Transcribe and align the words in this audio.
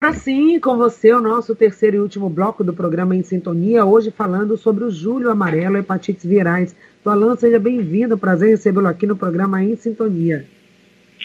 Assim, 0.00 0.60
com 0.60 0.76
você, 0.76 1.12
o 1.12 1.20
nosso 1.20 1.56
terceiro 1.56 1.96
e 1.96 1.98
último 1.98 2.30
bloco 2.30 2.62
do 2.62 2.72
programa 2.72 3.16
Em 3.16 3.22
Sintonia, 3.24 3.84
hoje 3.84 4.12
falando 4.12 4.56
sobre 4.56 4.84
o 4.84 4.90
Júlio 4.90 5.28
Amarelo, 5.28 5.76
hepatites 5.76 6.24
virais. 6.24 6.76
Alan, 7.04 7.34
seja 7.34 7.58
bem-vindo, 7.58 8.16
prazer 8.16 8.50
recebê-lo 8.50 8.86
aqui 8.86 9.08
no 9.08 9.16
programa 9.16 9.60
Em 9.60 9.74
Sintonia. 9.74 10.44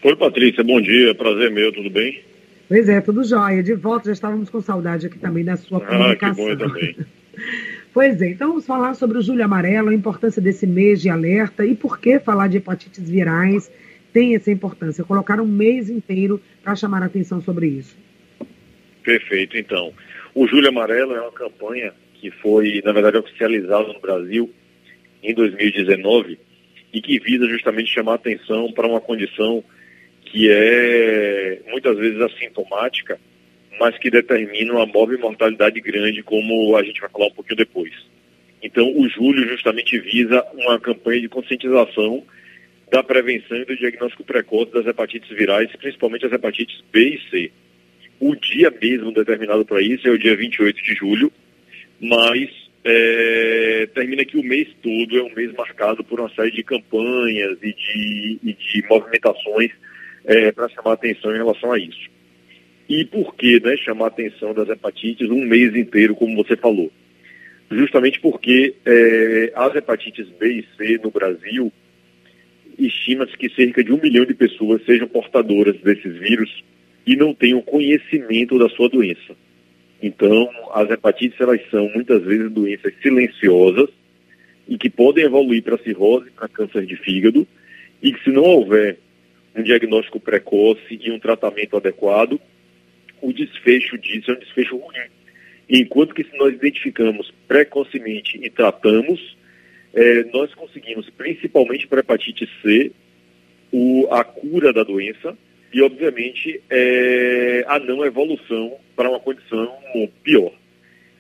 Oi, 0.04 0.15
Patrícia, 0.15 0.63
bom 0.63 0.81
dia, 0.81 1.13
prazer 1.13 1.51
meu, 1.51 1.71
tudo 1.71 1.91
bem? 1.91 2.23
Pois 2.67 2.89
é, 2.89 2.99
tudo 2.99 3.23
jóia. 3.23 3.62
De 3.62 3.75
volta, 3.75 4.07
já 4.07 4.13
estávamos 4.13 4.49
com 4.49 4.59
saudade 4.59 5.05
aqui 5.05 5.19
também 5.19 5.46
da 5.46 5.55
sua 5.55 5.79
comunicação. 5.79 6.47
Ah, 6.47 6.49
que 6.49 6.55
bom 6.55 6.67
também. 6.67 6.97
pois 7.94 8.19
é, 8.24 8.31
então 8.31 8.47
vamos 8.47 8.65
falar 8.65 8.96
sobre 8.96 9.19
o 9.19 9.21
Júlio 9.21 9.46
Amarelo, 9.46 9.90
a 9.90 9.94
importância 9.94 10.42
desse 10.42 10.65
mês 10.65 10.99
de 10.99 11.12
alerta 11.12 11.63
e 11.63 11.76
por 11.76 11.99
que 11.99 12.19
falar 12.19 12.47
de 12.47 12.58
hepatites 12.58 13.08
virais 13.08 13.71
tem 14.12 14.33
essa 14.33 14.49
importância. 14.49 15.03
Colocar 15.03 15.40
um 15.40 15.47
mês 15.47 15.92
inteiro 15.92 16.41
para 16.63 16.76
chamar 16.76 17.03
a 17.03 17.05
atenção 17.05 17.40
sobre 17.40 17.67
isso. 17.67 17.95
Perfeito, 19.04 19.58
então. 19.58 19.94
O 20.34 20.48
Júlio 20.48 20.70
Amarelo 20.70 21.16
é 21.16 21.22
uma 21.22 21.32
campanha 21.32 21.94
que 22.16 22.32
foi, 22.32 22.82
na 22.84 22.91
verdade, 22.91 23.18
oficializada 23.18 23.91
no 23.91 24.00
Brasil 24.00 24.50
em 25.22 25.34
2019 25.34 26.40
e 26.94 27.02
que 27.02 27.20
visa 27.20 27.48
justamente 27.48 27.94
chamar 27.94 28.16
atenção 28.16 28.72
para 28.72 28.88
uma 28.88 29.02
condição 29.02 29.63
que 30.26 30.50
é 30.50 31.62
muitas 31.68 31.98
vezes 31.98 32.20
assintomática, 32.22 33.20
mas 33.80 33.98
que 33.98 34.10
determina 34.10 34.74
uma 34.74 34.86
móvel 34.86 35.20
mortalidade 35.20 35.80
grande, 35.82 36.24
como 36.24 36.76
a 36.76 36.84
gente 36.84 37.02
vai 37.02 37.10
falar 37.10 37.27
um 37.27 37.32
pouquinho 37.32 37.58
depois. 37.58 37.91
Então, 38.62 38.90
o 38.98 39.10
Júlio 39.10 39.48
justamente 39.48 39.99
visa 39.99 40.44
uma 40.54 40.80
campanha 40.80 41.22
de 41.22 41.27
conscientização 41.27 42.24
da 42.90 43.04
prevenção 43.04 43.58
e 43.58 43.66
do 43.66 43.76
diagnóstico 43.76 44.24
precoce 44.24 44.72
das 44.72 44.85
hepatites 44.85 45.30
virais, 45.30 45.70
principalmente 45.76 46.26
as 46.26 46.32
hepatites 46.32 46.82
B 46.91 47.16
e 47.16 47.30
C. 47.30 47.52
O 48.26 48.38
dia 48.38 48.73
mesmo 48.82 49.12
determinado 49.12 49.66
para 49.66 49.82
isso 49.82 50.08
é 50.08 50.12
o 50.12 50.18
dia 50.18 50.34
28 50.34 50.82
de 50.82 50.95
julho, 50.95 51.30
mas 52.00 52.49
é, 52.82 53.85
termina 53.93 54.24
que 54.24 54.38
o 54.38 54.43
mês 54.43 54.70
todo 54.82 55.20
é 55.20 55.21
um 55.21 55.35
mês 55.35 55.52
marcado 55.52 56.05
por 56.05 56.21
uma 56.21 56.29
série 56.29 56.51
de 56.51 56.63
campanhas 56.63 57.57
e 57.62 57.74
de, 57.74 58.40
e 58.41 58.54
de 58.54 58.88
movimentações 58.90 59.71
é, 60.24 60.54
para 60.54 60.70
chamar 60.70 60.94
atenção 60.94 61.34
em 61.34 61.38
relação 61.38 61.74
a 61.74 61.77
isso. 61.77 62.10
E 62.88 63.04
por 63.04 63.35
que 63.35 63.60
né, 63.60 63.76
chamar 63.76 64.07
atenção 64.07 64.53
das 64.53 64.69
hepatites 64.69 65.29
um 65.29 65.44
mês 65.44 65.75
inteiro, 65.75 66.16
como 66.16 66.41
você 66.41 66.55
falou? 66.55 66.89
Justamente 67.69 68.21
porque 68.21 68.73
é, 68.85 69.51
as 69.53 69.75
hepatites 69.75 70.29
B 70.39 70.59
e 70.59 70.66
C 70.77 70.97
no 71.03 71.11
Brasil, 71.11 71.73
estima-se 72.79 73.35
que 73.38 73.49
cerca 73.49 73.83
de 73.83 73.91
um 73.91 73.99
milhão 74.01 74.23
de 74.23 74.33
pessoas 74.33 74.81
sejam 74.85 75.09
portadoras 75.09 75.75
desses 75.81 76.17
vírus 76.19 76.63
e 77.05 77.15
não 77.15 77.33
tenham 77.33 77.61
conhecimento 77.61 78.57
da 78.57 78.69
sua 78.69 78.89
doença. 78.89 79.35
Então, 80.01 80.49
as 80.73 80.89
hepatites 80.89 81.39
elas 81.39 81.61
são 81.69 81.89
muitas 81.89 82.23
vezes 82.23 82.51
doenças 82.51 82.93
silenciosas 83.01 83.89
e 84.67 84.77
que 84.77 84.89
podem 84.89 85.25
evoluir 85.25 85.63
para 85.63 85.77
cirrose, 85.77 86.29
para 86.31 86.47
câncer 86.47 86.85
de 86.85 86.95
fígado, 86.95 87.47
e 88.01 88.11
que 88.11 88.23
se 88.23 88.29
não 88.29 88.43
houver 88.43 88.97
um 89.55 89.63
diagnóstico 89.63 90.19
precoce 90.19 90.99
e 90.99 91.11
um 91.11 91.19
tratamento 91.19 91.77
adequado, 91.77 92.39
o 93.21 93.31
desfecho 93.31 93.97
disso 93.97 94.31
é 94.31 94.33
um 94.33 94.39
desfecho 94.39 94.77
ruim. 94.77 94.97
Enquanto 95.69 96.13
que 96.13 96.23
se 96.23 96.38
nós 96.38 96.53
identificamos 96.53 97.31
precocemente 97.47 98.38
e 98.41 98.49
tratamos, 98.49 99.38
é, 99.93 100.23
nós 100.33 100.53
conseguimos, 100.53 101.09
principalmente 101.11 101.88
para 101.88 102.01
hepatite 102.01 102.49
C, 102.61 102.91
o, 103.71 104.07
a 104.11 104.23
cura 104.23 104.73
da 104.73 104.83
doença 104.83 105.38
e, 105.73 105.81
obviamente, 105.81 106.61
é, 106.69 107.66
a 107.67 107.79
não 107.79 108.05
evolução 108.05 108.77
para 108.95 109.09
uma 109.09 109.19
condição 109.19 109.71
pior. 110.23 110.52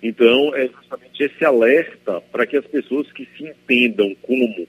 Então, 0.01 0.53
é 0.55 0.67
justamente 0.67 1.23
esse 1.23 1.43
alerta 1.43 2.21
para 2.31 2.45
que 2.45 2.57
as 2.57 2.65
pessoas 2.67 3.11
que 3.11 3.27
se 3.35 3.45
entendam 3.45 4.15
como 4.21 4.67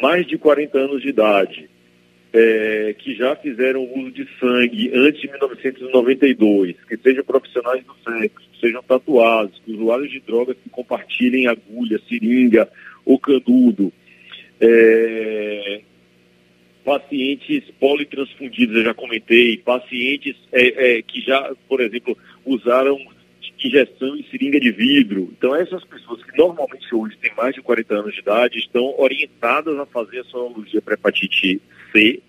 mais 0.00 0.26
de 0.26 0.38
40 0.38 0.78
anos 0.78 1.02
de 1.02 1.08
idade, 1.08 1.68
é, 2.32 2.94
que 2.98 3.14
já 3.14 3.34
fizeram 3.36 3.84
uso 3.92 4.12
de 4.12 4.26
sangue 4.38 4.90
antes 4.94 5.20
de 5.20 5.28
1992, 5.28 6.76
que 6.88 6.96
sejam 6.96 7.24
profissionais 7.24 7.84
do 7.84 7.94
sexo, 8.04 8.48
que 8.52 8.60
sejam 8.60 8.82
tatuados, 8.82 9.60
que 9.64 9.72
usuários 9.72 10.10
de 10.10 10.20
drogas 10.20 10.56
que 10.62 10.70
compartilhem 10.70 11.46
agulha, 11.46 12.00
seringa 12.08 12.68
ou 13.04 13.18
canudo, 13.18 13.92
é, 14.60 15.80
pacientes 16.84 17.64
politransfundidos, 17.78 18.76
eu 18.76 18.84
já 18.84 18.94
comentei, 18.94 19.58
pacientes 19.58 20.36
é, 20.52 20.98
é, 20.98 21.02
que 21.02 21.20
já, 21.20 21.54
por 21.68 21.80
exemplo, 21.80 22.16
usaram 22.44 22.98
injeção 23.62 24.16
em 24.16 24.24
seringa 24.30 24.58
de 24.58 24.70
vidro. 24.70 25.32
Então, 25.36 25.54
essas 25.54 25.84
pessoas 25.84 26.22
que 26.24 26.36
normalmente 26.36 26.94
hoje 26.94 27.16
têm 27.18 27.32
mais 27.36 27.54
de 27.54 27.60
40 27.60 27.94
anos 27.94 28.14
de 28.14 28.20
idade 28.20 28.58
estão 28.58 28.94
orientadas 28.98 29.78
a 29.78 29.86
fazer 29.86 30.20
a 30.20 30.24
sorologia 30.24 30.80
para 30.80 30.94
hepatite 30.94 31.60
C. 31.92 32.20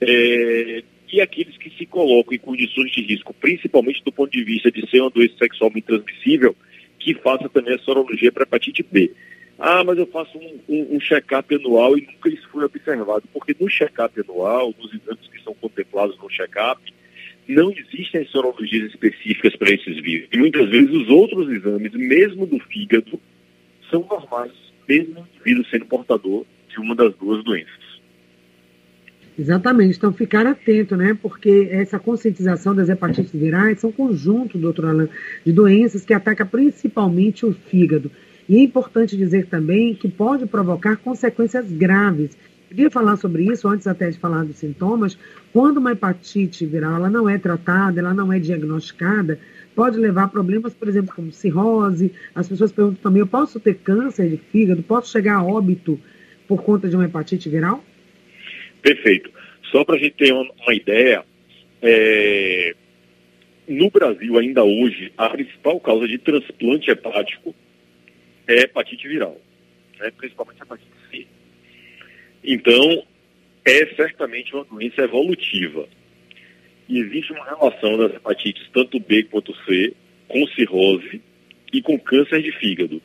É, 0.00 0.82
e 1.12 1.20
aqueles 1.20 1.56
que 1.56 1.70
se 1.70 1.86
colocam 1.86 2.34
em 2.34 2.38
condições 2.38 2.90
de 2.92 3.02
risco, 3.02 3.34
principalmente 3.34 4.02
do 4.04 4.12
ponto 4.12 4.30
de 4.30 4.44
vista 4.44 4.70
de 4.70 4.88
ser 4.88 5.00
uma 5.00 5.10
doença 5.10 5.34
sexualmente 5.38 5.86
transmissível, 5.86 6.54
que 6.98 7.14
faça 7.14 7.48
também 7.48 7.74
a 7.74 7.78
sorologia 7.78 8.30
para 8.32 8.42
hepatite 8.42 8.82
B. 8.82 9.12
Ah, 9.58 9.82
mas 9.82 9.98
eu 9.98 10.06
faço 10.06 10.38
um, 10.38 10.60
um, 10.68 10.96
um 10.96 11.00
check-up 11.00 11.52
anual 11.52 11.98
e 11.98 12.06
nunca 12.06 12.28
isso 12.28 12.48
foi 12.50 12.64
observado, 12.64 13.24
porque 13.32 13.56
no 13.58 13.68
check-up 13.68 14.20
anual, 14.20 14.72
nos 14.78 14.94
exames 14.94 15.26
que 15.28 15.42
são 15.42 15.52
contemplados 15.54 16.16
no 16.18 16.30
check-up, 16.30 16.80
não 17.48 17.72
existem 17.72 18.24
sorologias 18.26 18.90
específicas 18.90 19.56
para 19.56 19.72
esses 19.72 20.00
vírus. 20.00 20.28
E 20.32 20.38
muitas 20.38 20.68
vezes 20.68 20.90
os 20.90 21.08
outros 21.08 21.50
exames, 21.50 21.92
mesmo 21.94 22.46
do 22.46 22.60
fígado, 22.60 23.18
são 23.90 24.06
normais, 24.08 24.52
mesmo 24.88 25.20
o 25.20 25.26
indivíduo 25.34 25.64
sendo 25.70 25.86
portador 25.86 26.44
de 26.68 26.78
uma 26.78 26.94
das 26.94 27.14
duas 27.16 27.42
doenças. 27.42 27.88
Exatamente, 29.38 29.96
então 29.96 30.12
ficar 30.12 30.46
atento, 30.46 30.96
né? 30.96 31.16
Porque 31.20 31.68
essa 31.70 31.98
conscientização 31.98 32.74
das 32.74 32.88
hepatites 32.88 33.32
virais 33.32 33.80
são 33.80 33.90
um 33.90 33.92
conjunto, 33.92 34.58
doutor 34.58 34.86
Alain, 34.86 35.08
de 35.46 35.52
doenças 35.52 36.04
que 36.04 36.12
atacam 36.12 36.46
principalmente 36.46 37.46
o 37.46 37.52
fígado. 37.52 38.10
E 38.48 38.56
é 38.56 38.62
importante 38.62 39.16
dizer 39.16 39.46
também 39.46 39.94
que 39.94 40.08
pode 40.08 40.46
provocar 40.46 40.96
consequências 40.96 41.70
graves. 41.70 42.36
Queria 42.68 42.90
falar 42.90 43.16
sobre 43.16 43.44
isso 43.44 43.68
antes 43.68 43.86
até 43.86 44.08
de 44.08 44.18
falar 44.18 44.44
dos 44.44 44.56
sintomas. 44.56 45.18
Quando 45.52 45.78
uma 45.78 45.92
hepatite 45.92 46.64
viral 46.64 46.96
ela 46.96 47.10
não 47.10 47.28
é 47.28 47.38
tratada, 47.38 48.00
ela 48.00 48.14
não 48.14 48.32
é 48.32 48.38
diagnosticada, 48.38 49.38
pode 49.74 49.98
levar 49.98 50.24
a 50.24 50.28
problemas, 50.28 50.74
por 50.74 50.88
exemplo, 50.88 51.14
como 51.14 51.30
cirrose. 51.30 52.12
As 52.34 52.48
pessoas 52.48 52.72
perguntam 52.72 53.02
também: 53.02 53.20
eu 53.20 53.26
posso 53.26 53.60
ter 53.60 53.74
câncer 53.74 54.30
de 54.30 54.36
fígado? 54.36 54.82
Posso 54.82 55.12
chegar 55.12 55.36
a 55.36 55.44
óbito 55.44 56.00
por 56.46 56.62
conta 56.62 56.88
de 56.88 56.96
uma 56.96 57.04
hepatite 57.04 57.48
viral? 57.48 57.84
Perfeito. 58.80 59.30
Só 59.70 59.84
para 59.84 59.96
a 59.96 59.98
gente 59.98 60.14
ter 60.16 60.32
uma, 60.32 60.74
ideia, 60.74 61.22
é... 61.82 62.74
no 63.68 63.90
Brasil, 63.90 64.38
ainda 64.38 64.64
hoje, 64.64 65.12
a 65.18 65.28
principal 65.28 65.78
causa 65.80 66.08
de 66.08 66.16
transplante 66.16 66.90
hepático 66.90 67.54
é 68.48 68.62
hepatite 68.62 69.06
viral, 69.06 69.38
né? 70.00 70.10
principalmente 70.16 70.62
hepatite 70.62 70.90
C. 71.10 71.26
Então, 72.42 73.04
é 73.64 73.86
certamente 73.94 74.54
uma 74.54 74.64
doença 74.64 75.02
evolutiva. 75.02 75.86
E 76.88 76.98
existe 76.98 77.32
uma 77.32 77.44
relação 77.44 77.98
das 77.98 78.14
hepatites, 78.14 78.66
tanto 78.72 78.98
B 78.98 79.24
quanto 79.24 79.54
C, 79.64 79.92
com 80.26 80.46
cirrose 80.48 81.20
e 81.72 81.82
com 81.82 81.98
câncer 81.98 82.42
de 82.42 82.50
fígado. 82.52 83.02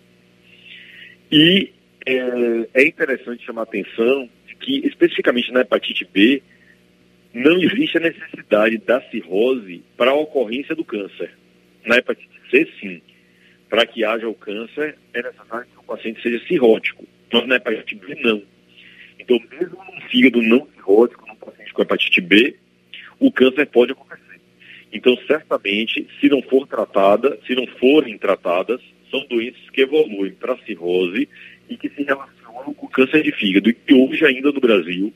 E 1.30 1.74
é, 2.06 2.70
é 2.74 2.88
interessante 2.88 3.46
chamar 3.46 3.62
a 3.62 3.64
atenção 3.66 4.30
que, 4.62 4.88
especificamente 4.88 5.52
na 5.52 5.62
hepatite 5.62 6.06
B, 6.06 6.42
não 7.34 7.62
existe 7.62 7.98
a 7.98 8.02
necessidade 8.02 8.78
da 8.78 9.02
cirrose 9.10 9.84
para 9.98 10.12
a 10.12 10.16
ocorrência 10.16 10.74
do 10.74 10.86
câncer. 10.86 11.32
Na 11.86 11.98
hepatite 11.98 12.30
C, 12.50 12.66
sim 12.80 13.02
para 13.74 13.88
que 13.88 14.06
haja 14.06 14.30
o 14.30 14.36
câncer, 14.36 15.00
é 15.16 15.24
necessário 15.24 15.66
que 15.66 15.80
o 15.80 15.84
paciente 15.84 16.22
seja 16.22 16.46
cirrótico. 16.46 17.08
Mas 17.32 17.48
na 17.48 17.56
hepatite 17.56 17.96
B, 17.96 18.14
não. 18.22 18.44
Então, 19.18 19.40
mesmo 19.50 19.84
num 19.84 20.00
fígado 20.10 20.44
não 20.44 20.68
cirrótico, 20.76 21.26
num 21.26 21.36
paciente 21.36 21.74
com 21.74 21.82
hepatite 21.82 22.22
B, 22.22 22.56
o 23.20 23.32
câncer 23.32 23.66
pode 23.66 23.94
acontecer. 23.94 24.40
Então, 24.92 25.18
certamente, 25.26 26.08
se 26.22 26.30
não 26.30 26.44
for 26.44 26.68
tratada, 26.68 27.40
se 27.48 27.56
não 27.56 27.66
forem 27.66 28.16
tratadas, 28.16 28.80
são 29.10 29.26
doenças 29.26 29.68
que 29.72 29.82
evoluem 29.82 30.34
para 30.34 30.56
cirrose 30.58 31.28
e 31.68 31.76
que 31.76 31.90
se 31.90 32.04
relacionam 32.04 32.76
com 32.76 32.88
câncer 32.88 33.24
de 33.24 33.32
fígado. 33.32 33.72
E 33.72 33.94
hoje, 33.96 34.24
ainda 34.24 34.52
no 34.52 34.62
Brasil, 34.62 35.12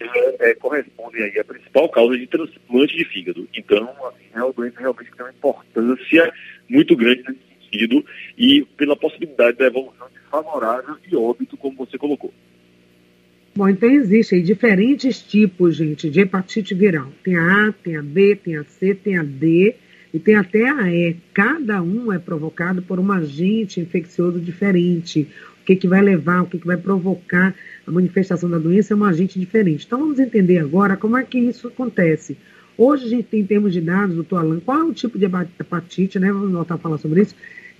é, 0.00 0.50
é, 0.50 0.54
correspondem 0.54 1.24
aí 1.24 1.38
à 1.38 1.44
principal 1.44 1.90
causa 1.90 2.16
de 2.16 2.26
transplante 2.26 2.96
de 2.96 3.04
fígado. 3.04 3.46
Então, 3.54 3.84
assim, 4.08 4.24
é 4.32 4.42
uma 4.42 4.52
doença 4.54 4.80
realmente 4.80 5.10
que 5.10 5.16
tem 5.18 5.26
uma 5.26 5.32
importância 5.32 6.32
muito 6.70 6.96
grande 6.96 7.22
nesse 7.28 7.51
sentido 7.72 8.04
e 8.36 8.64
pela 8.76 8.96
possibilidade 8.96 9.56
da 9.56 9.66
evolução 9.66 10.06
desfavorável 10.12 10.96
e 11.10 11.16
óbito, 11.16 11.56
como 11.56 11.76
você 11.76 11.96
colocou. 11.96 12.32
Bom, 13.54 13.68
então 13.68 13.90
existem 13.90 14.42
diferentes 14.42 15.20
tipos, 15.20 15.76
gente, 15.76 16.08
de 16.08 16.20
hepatite 16.20 16.74
viral. 16.74 17.08
Tem 17.22 17.36
a 17.36 17.68
A, 17.68 17.72
tem 17.72 17.96
a 17.96 18.02
B, 18.02 18.36
tem 18.36 18.56
a 18.56 18.64
C, 18.64 18.94
tem 18.94 19.18
a 19.18 19.22
D, 19.22 19.74
e 20.12 20.18
tem 20.18 20.36
até 20.36 20.68
a 20.70 20.90
E. 20.90 21.16
Cada 21.34 21.82
um 21.82 22.10
é 22.12 22.18
provocado 22.18 22.80
por 22.80 22.98
um 22.98 23.12
agente 23.12 23.80
infeccioso 23.80 24.40
diferente. 24.40 25.28
O 25.60 25.64
que, 25.64 25.76
que 25.76 25.86
vai 25.86 26.00
levar, 26.00 26.42
o 26.42 26.46
que, 26.46 26.58
que 26.58 26.66
vai 26.66 26.78
provocar 26.78 27.54
a 27.86 27.90
manifestação 27.90 28.48
da 28.48 28.58
doença 28.58 28.94
é 28.94 28.96
um 28.96 29.04
agente 29.04 29.38
diferente. 29.38 29.84
Então 29.84 29.98
vamos 29.98 30.18
entender 30.18 30.58
agora 30.58 30.96
como 30.96 31.16
é 31.16 31.22
que 31.22 31.38
isso 31.38 31.68
acontece. 31.68 32.36
Hoje 32.76 33.04
a 33.04 33.08
gente 33.08 33.24
tem, 33.24 33.40
em 33.40 33.46
termos 33.46 33.72
de 33.72 33.80
dados, 33.80 34.16
doutor 34.16 34.38
Alan, 34.38 34.60
qual 34.60 34.80
é 34.80 34.84
o 34.84 34.94
tipo 34.94 35.18
de 35.18 35.26
hepatite, 35.26 36.18
né? 36.18 36.32
Vamos 36.32 36.52
voltar 36.52 36.76
a 36.76 36.78
falar 36.78 36.98
sobre 36.98 37.20
isso, 37.22 37.34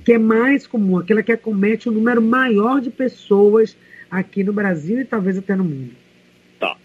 que 0.05 0.13
é 0.13 0.19
mais 0.19 0.67
comum, 0.67 0.99
aquela 0.99 1.23
que 1.23 1.33
acomete 1.33 1.89
um 1.89 1.93
número 1.93 2.21
maior 2.21 2.81
de 2.81 2.91
pessoas 2.91 3.77
aqui 4.11 4.43
no 4.43 4.53
Brasil 4.53 5.01
e 5.01 5.05
talvez 5.05 5.39
até 5.39 5.55
no 5.55 5.65
mundo. 5.65 5.93
Tá. 6.59 6.77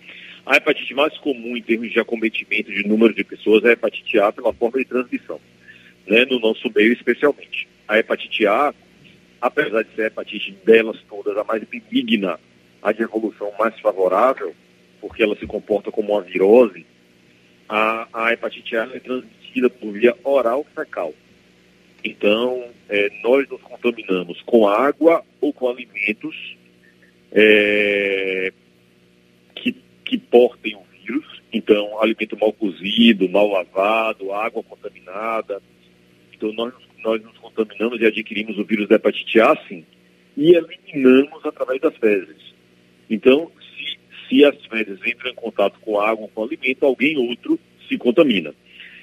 A 0.46 0.56
hepatite 0.56 0.94
mais 0.94 1.18
comum 1.18 1.58
em 1.58 1.62
termos 1.62 1.92
de 1.92 2.00
acometimento 2.00 2.72
de 2.72 2.88
número 2.88 3.14
de 3.14 3.24
pessoas 3.24 3.64
é 3.66 3.70
a 3.70 3.72
hepatite 3.74 4.20
A 4.20 4.32
pela 4.32 4.54
forma 4.54 4.80
de 4.80 4.86
transmissão, 4.86 5.40
né, 6.08 6.26
no 6.26 6.40
nosso 6.40 6.72
meio 6.74 6.94
especialmente. 6.94 7.68
A 7.88 7.98
hepatite 7.98 8.46
A, 8.46 8.74
apesar 9.42 9.84
de 9.84 9.96
ser 9.96 10.04
a 10.04 10.08
hepatite 10.08 10.58
delas 10.66 10.98
todas 11.10 11.38
a 11.38 11.44
mais 11.44 11.64
benigna, 11.64 12.40
a 12.82 12.92
de 12.92 13.04
evolução 13.04 13.52
mais 13.60 13.78
favorável, 13.80 14.56
porque 15.02 15.24
ela 15.24 15.36
se 15.36 15.46
comporta 15.46 15.92
como 15.92 16.14
uma 16.14 16.22
virose, 16.22 16.86
a, 17.68 18.08
a 18.14 18.32
hepatite 18.32 18.78
A 18.78 18.90
é 18.94 19.00
transmitida 19.00 19.70
por 19.70 19.92
via 19.92 20.16
oral 20.24 20.66
fecal. 20.76 21.14
Então, 22.08 22.64
é, 22.88 23.10
nós 23.22 23.50
nos 23.50 23.62
contaminamos 23.62 24.42
com 24.44 24.68
água 24.68 25.24
ou 25.42 25.52
com 25.52 25.68
alimentos 25.68 26.56
é, 27.32 28.52
que 30.08 30.18
portem 30.18 30.76
o 30.76 30.82
vírus. 31.04 31.26
Então, 31.52 32.02
alimento 32.02 32.38
mal 32.40 32.54
cozido, 32.54 33.30
mal 33.30 33.48
lavado, 33.48 34.32
água 34.32 34.64
contaminada. 34.64 35.62
Então, 36.34 36.54
nós, 36.54 36.74
nós 37.04 37.22
nos 37.22 37.38
contaminamos 37.38 38.00
e 38.00 38.06
adquirimos 38.06 38.58
o 38.58 38.64
vírus 38.64 38.88
da 38.88 38.96
hepatite 38.96 39.40
A, 39.42 39.56
sim, 39.68 39.86
e 40.36 40.56
eliminamos 40.56 41.46
através 41.46 41.82
das 41.82 41.96
fezes. 41.98 42.54
Então, 43.10 43.52
se, 43.60 44.00
se 44.28 44.46
as 44.46 44.56
fezes 44.66 45.00
entram 45.06 45.32
em 45.32 45.36
contato 45.36 45.78
com 45.82 46.00
água 46.00 46.24
ou 46.24 46.30
com 46.30 46.44
alimento, 46.44 46.86
alguém 46.86 47.18
outro 47.18 47.60
se 47.88 47.98
contamina. 47.98 48.54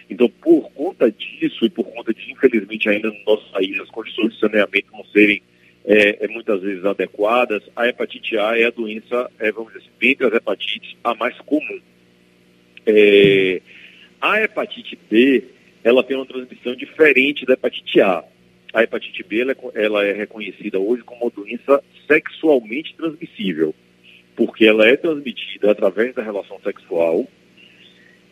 Então, 0.09 0.29
por 0.29 0.71
conta 0.73 1.11
disso 1.11 1.65
e 1.65 1.71
por 1.71 1.85
conta 1.85 2.13
de, 2.13 2.31
infelizmente, 2.31 2.89
ainda 2.89 3.09
no 3.09 3.25
nosso 3.25 3.51
país, 3.51 3.79
as 3.81 3.91
condições 3.91 4.35
de 4.35 4.41
saneamento 4.41 4.89
não 4.93 5.05
serem 5.07 5.43
é, 5.85 6.25
é, 6.25 6.29
muitas 6.29 6.63
vezes 6.63 6.85
adequadas, 6.85 7.63
a 7.77 7.87
hepatite 7.87 8.39
A 8.39 8.59
é 8.59 8.65
a 8.65 8.71
doença, 8.71 9.31
é, 9.39 9.53
vamos 9.53 9.73
dizer 9.73 9.85
assim, 9.85 9.97
dentre 10.01 10.27
as 10.27 10.33
hepatites, 10.33 10.97
a 11.05 11.15
mais 11.15 11.37
comum. 11.41 11.81
É, 12.87 13.61
a 14.21 14.41
hepatite 14.41 14.99
B, 15.11 15.45
ela 15.83 16.03
tem 16.03 16.17
uma 16.17 16.27
transmissão 16.27 16.75
diferente 16.75 17.45
da 17.45 17.55
hepatite 17.55 18.01
A. 18.01 18.25
A 18.73 18.83
hepatite 18.83 19.23
B, 19.23 19.41
ela, 19.41 19.53
é 19.53 19.85
ela 19.85 20.05
é 20.05 20.13
reconhecida 20.13 20.79
hoje 20.79 21.03
como 21.03 21.23
uma 21.23 21.31
doença 21.31 21.83
sexualmente 22.07 22.95
transmissível, 22.97 23.75
porque 24.35 24.65
ela 24.65 24.87
é 24.89 24.97
transmitida 24.97 25.71
através 25.71 26.15
da 26.15 26.23
relação 26.23 26.59
sexual 26.61 27.29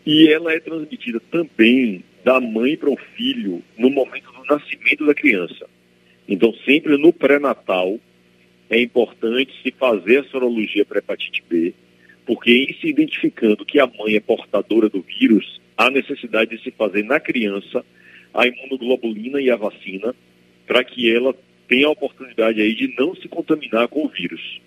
e 0.04 0.28
ela 0.28 0.52
é 0.52 0.60
transmitida 0.60 1.20
também 1.30 2.04
da 2.24 2.40
mãe 2.40 2.76
para 2.76 2.90
o 2.90 2.96
filho 3.16 3.62
no 3.76 3.90
momento 3.90 4.30
do 4.32 4.44
nascimento 4.44 5.06
da 5.06 5.14
criança. 5.14 5.68
Então, 6.28 6.52
sempre 6.64 6.96
no 6.96 7.12
pré-natal, 7.12 7.98
é 8.70 8.80
importante 8.80 9.52
se 9.62 9.70
fazer 9.72 10.20
a 10.20 10.24
sorologia 10.24 10.84
para 10.84 10.98
hepatite 10.98 11.42
B, 11.48 11.74
porque 12.24 12.50
em 12.50 12.74
se 12.80 12.88
identificando 12.88 13.64
que 13.64 13.78
a 13.78 13.86
mãe 13.86 14.16
é 14.16 14.20
portadora 14.20 14.88
do 14.88 15.02
vírus, 15.02 15.60
há 15.76 15.90
necessidade 15.90 16.56
de 16.56 16.62
se 16.62 16.70
fazer 16.70 17.04
na 17.04 17.20
criança 17.20 17.84
a 18.32 18.46
imunoglobulina 18.46 19.40
e 19.40 19.50
a 19.50 19.56
vacina, 19.56 20.14
para 20.66 20.82
que 20.84 21.14
ela 21.14 21.34
tenha 21.68 21.86
a 21.86 21.90
oportunidade 21.90 22.60
aí 22.60 22.74
de 22.74 22.94
não 22.98 23.14
se 23.14 23.28
contaminar 23.28 23.88
com 23.88 24.04
o 24.04 24.08
vírus. 24.08 24.60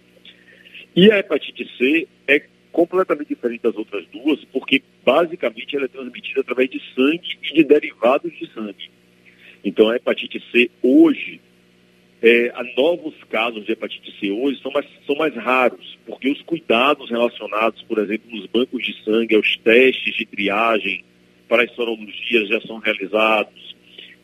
E 0.96 1.12
a 1.12 1.20
hepatite 1.20 1.70
C 1.78 2.08
é 2.28 2.44
completamente 2.76 3.30
diferente 3.30 3.62
das 3.62 3.78
outras 3.78 4.06
duas, 4.08 4.44
porque 4.52 4.84
basicamente 5.06 5.78
ela 5.78 5.86
é 5.86 5.88
transmitida 5.88 6.42
através 6.42 6.70
de 6.70 6.82
sangue 6.94 7.38
e 7.42 7.54
de 7.54 7.64
derivados 7.64 8.38
de 8.38 8.54
sangue. 8.54 8.92
Então 9.64 9.90
a 9.90 9.96
hepatite 9.96 10.44
C 10.52 10.70
hoje 10.84 11.40
é, 12.22 12.52
novos 12.76 13.14
casos 13.30 13.66
de 13.66 13.72
hepatite 13.72 14.14
C 14.20 14.30
hoje 14.30 14.62
são 14.62 14.72
mais, 14.72 14.86
são 15.08 15.16
mais 15.16 15.34
raros, 15.36 15.98
porque 16.06 16.30
os 16.30 16.42
cuidados 16.42 17.10
relacionados, 17.10 17.82
por 17.84 17.98
exemplo, 17.98 18.30
nos 18.30 18.46
bancos 18.48 18.84
de 18.84 18.94
sangue, 19.06 19.36
aos 19.36 19.56
testes 19.58 20.14
de 20.14 20.26
triagem 20.26 21.02
para 21.48 21.64
as 21.64 21.72
sorologias 21.72 22.50
já 22.50 22.60
são 22.60 22.80
realizados. 22.80 23.74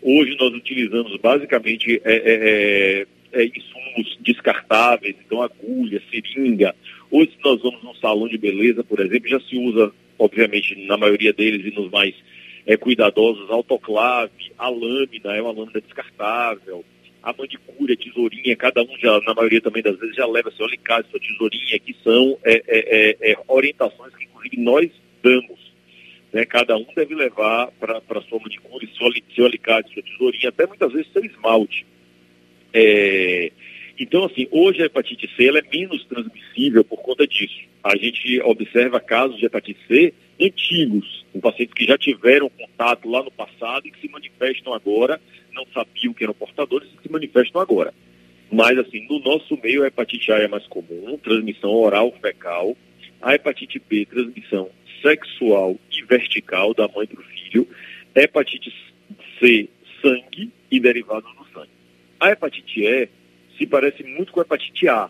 Hoje 0.02 0.36
nós 0.38 0.54
utilizamos 0.54 1.16
basicamente 1.22 2.02
é, 2.04 2.14
é, 2.14 3.06
é, 3.34 3.42
é 3.44 3.46
insumos 3.46 4.18
descartáveis, 4.20 5.16
então 5.26 5.42
agulha, 5.42 6.02
seringa. 6.12 6.76
Hoje, 7.12 7.32
se 7.32 7.44
nós 7.44 7.62
vamos 7.62 7.84
num 7.84 7.94
salão 7.96 8.28
de 8.28 8.38
beleza, 8.38 8.84
por 8.84 9.00
exemplo, 9.00 9.28
já 9.28 9.40
se 9.42 9.58
usa, 9.58 9.92
obviamente, 10.18 10.76
na 10.86 10.98
maioria 10.98 11.34
deles 11.34 11.66
e 11.66 11.76
nos 11.76 11.92
mais 11.92 12.16
é, 12.66 12.78
cuidadosos, 12.78 13.50
autoclave, 13.50 14.52
a 14.58 14.70
lâmina, 14.70 15.36
é 15.36 15.42
uma 15.42 15.52
lâmina 15.52 15.82
descartável 15.82 16.86
a 17.24 17.34
manicure, 17.34 17.94
a 17.94 17.98
tesourinha, 17.98 18.56
cada 18.56 18.82
um 18.82 18.98
já, 18.98 19.20
na 19.22 19.34
maioria 19.34 19.62
também 19.62 19.84
das 19.84 19.98
vezes, 20.00 20.16
já 20.16 20.26
leva 20.26 20.52
seu 20.52 20.66
alicate, 20.66 21.10
sua 21.10 21.20
tesourinha, 21.20 21.80
que 21.80 21.96
são 22.04 22.38
é, 22.44 22.64
é, 22.68 23.32
é, 23.32 23.38
orientações 23.48 24.14
que, 24.16 24.26
inclusive, 24.26 24.58
nós 24.58 24.90
damos. 25.22 25.60
Né? 26.34 26.46
Cada 26.46 26.76
um 26.78 26.88
deve 26.96 27.14
levar 27.14 27.72
para 27.80 28.22
sua 28.28 28.40
manicure 28.40 28.90
seu, 28.98 29.12
seu 29.36 29.46
alicate, 29.46 29.94
sua 29.94 30.04
tesourinha, 30.04 30.50
até 30.50 30.66
muitas 30.66 30.92
vezes 30.92 31.12
seu 31.14 31.24
esmalte. 31.24 31.86
É, 32.74 33.52
então, 34.04 34.26
assim, 34.26 34.48
hoje 34.50 34.82
a 34.82 34.86
hepatite 34.86 35.30
C 35.36 35.50
é 35.50 35.62
menos 35.72 36.04
transmissível 36.06 36.84
por 36.84 37.02
conta 37.02 37.28
disso. 37.28 37.62
A 37.84 37.96
gente 37.96 38.42
observa 38.42 39.00
casos 39.00 39.38
de 39.38 39.46
hepatite 39.46 39.80
C 39.88 40.14
antigos, 40.42 41.24
com 41.32 41.40
pacientes 41.40 41.76
que 41.76 41.86
já 41.86 41.98
tiveram 42.00 42.50
contato 42.50 43.08
lá 43.08 43.22
no 43.22 43.30
passado 43.30 43.86
e 43.86 43.92
que 43.92 44.02
se 44.02 44.10
manifestam 44.10 44.74
agora 44.74 45.22
não 45.54 45.66
sabiam 45.74 46.14
que 46.14 46.24
eram 46.24 46.34
portadores 46.34 46.90
e 46.90 47.04
se 47.04 47.12
manifestam 47.12 47.62
agora. 47.62 47.94
Mas, 48.52 48.78
assim, 48.80 49.06
no 49.08 49.20
nosso 49.20 49.56
meio, 49.62 49.84
a 49.84 49.88
hepatite 49.88 50.32
A 50.32 50.38
é 50.38 50.48
mais 50.48 50.66
comum, 50.66 51.18
transmissão 51.22 51.70
oral 51.70 52.12
fecal. 52.22 52.76
A 53.22 53.36
hepatite 53.36 53.80
B, 53.88 54.06
transmissão 54.06 54.70
sexual 55.02 55.78
e 55.92 56.04
vertical 56.04 56.74
da 56.74 56.88
mãe 56.88 57.06
para 57.06 57.22
o 57.22 57.24
filho. 57.24 57.68
Hepatite 58.16 58.74
C, 59.40 59.70
sangue 60.02 60.52
e 60.72 60.80
derivados 60.80 61.30
do 61.36 61.46
sangue. 61.54 61.70
A 62.20 62.32
hepatite 62.32 62.82
E 62.82 63.10
se 63.62 63.68
parece 63.68 64.04
muito 64.04 64.32
com 64.32 64.40
a 64.40 64.44
hepatite 64.44 64.88
A. 64.88 65.08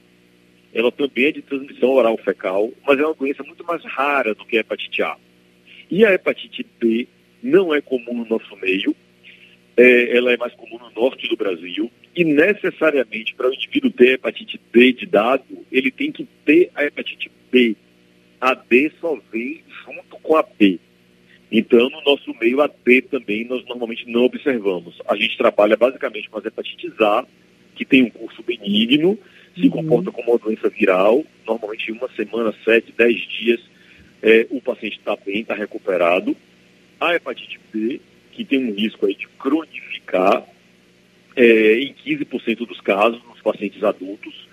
Ela 0.73 0.91
também 0.91 1.25
é 1.25 1.31
de 1.31 1.41
transmissão 1.41 1.89
oral 1.89 2.17
fecal, 2.17 2.69
mas 2.85 2.99
é 2.99 3.05
uma 3.05 3.13
doença 3.13 3.43
muito 3.43 3.63
mais 3.63 3.83
rara 3.85 4.35
do 4.35 4.45
que 4.45 4.57
a 4.57 4.59
hepatite 4.59 5.01
A. 5.01 5.15
E 5.89 6.05
a 6.05 6.13
hepatite 6.13 6.65
B 6.79 7.07
não 7.41 7.73
é 7.73 7.81
comum 7.81 8.13
no 8.13 8.25
nosso 8.25 8.55
meio, 8.57 8.93
é, 9.77 10.17
ela 10.17 10.33
é 10.33 10.37
mais 10.37 10.53
comum 10.53 10.77
no 10.77 10.91
norte 10.91 11.29
do 11.29 11.37
Brasil 11.37 11.89
e 12.13 12.25
necessariamente 12.25 13.33
para 13.35 13.49
o 13.49 13.53
indivíduo 13.53 13.89
ter 13.89 14.15
hepatite 14.15 14.59
B 14.71 14.91
de 14.91 15.05
dado, 15.05 15.43
ele 15.71 15.89
tem 15.89 16.11
que 16.11 16.27
ter 16.45 16.69
a 16.75 16.83
hepatite 16.83 17.31
B. 17.49 17.75
A 18.39 18.53
D 18.53 18.91
só 18.99 19.17
vem 19.31 19.63
junto 19.85 20.17
com 20.21 20.35
a 20.35 20.43
B. 20.43 20.77
Então, 21.49 21.89
no 21.89 22.01
nosso 22.03 22.33
meio, 22.39 22.61
a 22.61 22.67
D 22.67 23.01
também 23.01 23.45
nós 23.45 23.65
normalmente 23.65 24.09
não 24.09 24.23
observamos. 24.23 25.01
A 25.07 25.15
gente 25.15 25.37
trabalha 25.37 25.77
basicamente 25.77 26.29
com 26.29 26.37
as 26.37 26.45
hepatites 26.45 26.99
A, 26.99 27.25
que 27.81 27.85
tem 27.85 28.03
um 28.03 28.11
curso 28.11 28.43
benigno, 28.43 29.17
se 29.55 29.63
uhum. 29.63 29.71
comporta 29.71 30.11
como 30.11 30.33
uma 30.33 30.37
doença 30.37 30.69
viral, 30.69 31.25
normalmente 31.47 31.89
em 31.89 31.95
uma 31.95 32.07
semana, 32.11 32.53
sete, 32.63 32.93
dez 32.95 33.19
dias, 33.27 33.59
é, 34.21 34.45
o 34.51 34.61
paciente 34.61 34.99
está 34.99 35.15
bem, 35.15 35.41
está 35.41 35.55
recuperado. 35.55 36.37
A 36.99 37.15
hepatite 37.15 37.59
B, 37.73 37.99
que 38.33 38.45
tem 38.45 38.63
um 38.63 38.75
risco 38.75 39.07
aí 39.07 39.15
de 39.15 39.27
cronificar 39.27 40.45
é, 41.35 41.79
em 41.79 41.91
15% 42.05 42.67
dos 42.67 42.79
casos 42.81 43.19
nos 43.27 43.41
pacientes 43.41 43.83
adultos, 43.83 44.47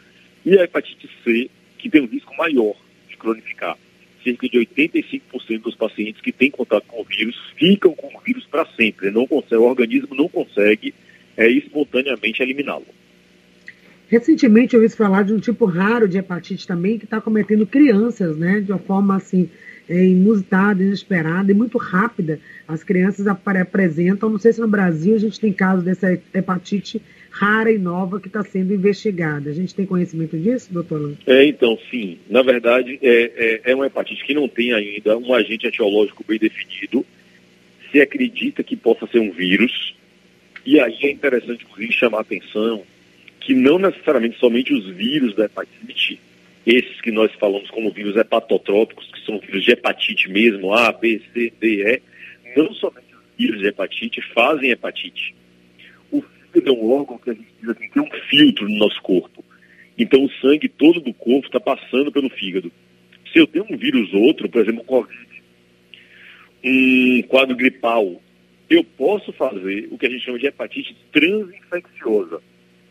e 0.47 0.58
a 0.58 0.64
hepatite 0.64 1.06
C, 1.23 1.50
que 1.76 1.90
tem 1.90 2.00
um 2.00 2.06
risco 2.06 2.35
maior 2.35 2.76
de 3.11 3.16
cronificar. 3.18 3.76
Cerca 4.25 4.49
de 4.49 4.58
85% 4.58 5.61
dos 5.61 5.75
pacientes 5.75 6.23
que 6.23 6.32
têm 6.32 6.50
contato 6.50 6.87
com 6.87 7.02
o 7.02 7.04
vírus 7.04 7.37
ficam 7.58 7.94
com 7.94 8.06
o 8.06 8.20
vírus 8.23 8.47
para 8.47 8.64
sempre. 8.75 9.11
Não 9.11 9.26
consegue, 9.26 9.56
o 9.56 9.64
organismo 9.64 10.14
não 10.14 10.30
consegue 10.30 10.94
é, 11.37 11.47
espontaneamente 11.47 12.42
eliminá-lo. 12.42 12.87
Recentemente 14.08 14.74
eu 14.74 14.80
ouvi 14.80 14.94
falar 14.94 15.22
de 15.22 15.34
um 15.34 15.38
tipo 15.38 15.66
raro 15.66 16.08
de 16.08 16.16
hepatite 16.16 16.66
também 16.66 16.98
que 16.98 17.04
está 17.04 17.20
cometendo 17.20 17.66
crianças, 17.66 18.36
né? 18.38 18.60
De 18.60 18.72
uma 18.72 18.78
forma 18.78 19.16
assim 19.16 19.50
é, 19.88 20.02
inusitada, 20.02 20.82
inesperada 20.82 21.52
e 21.52 21.54
muito 21.54 21.76
rápida. 21.76 22.40
As 22.66 22.82
crianças 22.82 23.26
apresentam, 23.26 24.30
não 24.30 24.38
sei 24.38 24.52
se 24.52 24.60
no 24.60 24.68
Brasil 24.68 25.14
a 25.14 25.18
gente 25.18 25.38
tem 25.38 25.52
casos 25.52 25.84
dessa 25.84 26.18
hepatite 26.34 27.02
rara 27.30 27.70
e 27.70 27.78
nova 27.78 28.18
que 28.18 28.28
está 28.28 28.42
sendo 28.42 28.72
investigada. 28.72 29.50
A 29.50 29.52
gente 29.52 29.74
tem 29.74 29.84
conhecimento 29.84 30.38
disso, 30.38 30.72
doutor? 30.72 31.14
É, 31.26 31.44
então, 31.44 31.78
sim. 31.90 32.18
Na 32.30 32.42
verdade, 32.42 32.98
é, 33.02 33.60
é, 33.64 33.72
é 33.72 33.74
uma 33.74 33.86
hepatite 33.86 34.24
que 34.24 34.32
não 34.32 34.48
tem 34.48 34.72
ainda 34.72 35.18
um 35.18 35.34
agente 35.34 35.66
etiológico 35.66 36.24
bem 36.26 36.38
definido. 36.38 37.04
se 37.92 38.00
acredita 38.00 38.62
que 38.62 38.74
possa 38.74 39.06
ser 39.06 39.18
um 39.18 39.30
vírus, 39.30 39.94
e 40.64 40.80
aí 40.80 40.98
é 41.02 41.10
interessante, 41.10 41.64
inclusive, 41.64 41.92
chamar 41.92 42.18
a 42.18 42.22
atenção 42.22 42.82
que 43.48 43.54
não 43.54 43.78
necessariamente 43.78 44.38
somente 44.38 44.74
os 44.74 44.84
vírus 44.94 45.34
da 45.34 45.46
hepatite, 45.46 46.20
esses 46.66 47.00
que 47.00 47.10
nós 47.10 47.32
falamos 47.36 47.70
como 47.70 47.90
vírus 47.90 48.14
hepatotrópicos, 48.14 49.10
que 49.10 49.24
são 49.24 49.38
vírus 49.38 49.64
de 49.64 49.70
hepatite 49.70 50.30
mesmo, 50.30 50.74
A, 50.74 50.92
B, 50.92 51.22
C, 51.32 51.50
D, 51.58 51.82
E, 51.82 52.02
não 52.54 52.74
somente 52.74 53.06
os 53.14 53.38
vírus 53.38 53.58
de 53.58 53.68
hepatite 53.68 54.20
fazem 54.34 54.70
hepatite. 54.70 55.34
O 56.12 56.20
fígado 56.20 56.68
é 56.68 56.72
um 56.74 56.92
órgão 56.92 57.16
que 57.16 57.30
a 57.30 57.32
gente 57.32 57.48
assim, 57.70 57.88
tem 57.88 58.02
um 58.02 58.10
filtro 58.28 58.68
no 58.68 58.76
nosso 58.76 59.00
corpo. 59.00 59.42
Então 59.96 60.22
o 60.22 60.30
sangue 60.42 60.68
todo 60.68 61.00
do 61.00 61.14
corpo 61.14 61.46
está 61.46 61.58
passando 61.58 62.12
pelo 62.12 62.28
fígado. 62.28 62.70
Se 63.32 63.38
eu 63.38 63.46
tenho 63.46 63.64
um 63.64 63.78
vírus 63.78 64.12
outro, 64.12 64.46
por 64.50 64.60
exemplo, 64.60 64.84
Covid, 64.84 65.42
um 66.62 67.22
quadro 67.22 67.56
gripal, 67.56 68.20
eu 68.68 68.84
posso 68.84 69.32
fazer 69.32 69.88
o 69.90 69.96
que 69.96 70.04
a 70.04 70.10
gente 70.10 70.22
chama 70.26 70.38
de 70.38 70.48
hepatite 70.48 70.94
transinfecciosa. 71.10 72.42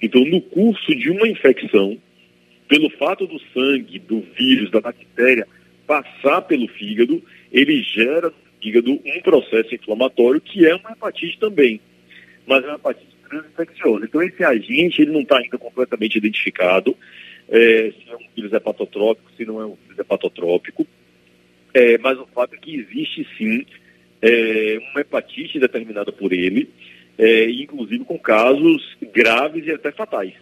Então, 0.01 0.23
no 0.25 0.41
curso 0.41 0.95
de 0.95 1.09
uma 1.09 1.27
infecção, 1.27 1.97
pelo 2.67 2.89
fato 2.91 3.25
do 3.25 3.39
sangue, 3.53 3.99
do 3.99 4.21
vírus, 4.37 4.69
da 4.69 4.81
bactéria 4.81 5.47
passar 5.85 6.41
pelo 6.41 6.67
fígado, 6.67 7.23
ele 7.51 7.81
gera 7.81 8.29
no 8.29 8.35
fígado 8.61 8.91
um 8.91 9.21
processo 9.21 9.73
inflamatório 9.73 10.41
que 10.41 10.65
é 10.65 10.75
uma 10.75 10.91
hepatite 10.91 11.39
também, 11.39 11.79
mas 12.45 12.63
é 12.63 12.67
uma 12.67 12.75
hepatite 12.75 13.17
transinfecciosa. 13.29 14.05
Então, 14.05 14.21
esse 14.21 14.43
agente 14.43 15.01
ele 15.01 15.11
não 15.11 15.21
está 15.21 15.37
ainda 15.37 15.57
completamente 15.57 16.17
identificado, 16.17 16.95
é, 17.49 17.91
se 17.91 18.11
é 18.11 18.15
um 18.15 18.27
vírus 18.35 18.51
hepatotrópico, 18.53 19.31
se 19.37 19.45
não 19.45 19.61
é 19.61 19.65
um 19.65 19.77
vírus 19.85 19.99
hepatotrópico, 19.99 20.85
é, 21.73 21.97
mas 21.97 22.17
o 22.17 22.27
fato 22.27 22.55
é 22.55 22.57
que 22.57 22.75
existe 22.75 23.25
sim 23.37 23.65
é, 24.21 24.79
uma 24.91 25.01
hepatite 25.01 25.59
determinada 25.59 26.11
por 26.11 26.33
ele, 26.33 26.69
é, 27.17 27.49
inclusive 27.49 28.05
com 28.05 28.17
casos 28.17 28.97
graves 29.13 29.65
e 29.65 29.71
até 29.71 29.91
fatais. 29.91 30.33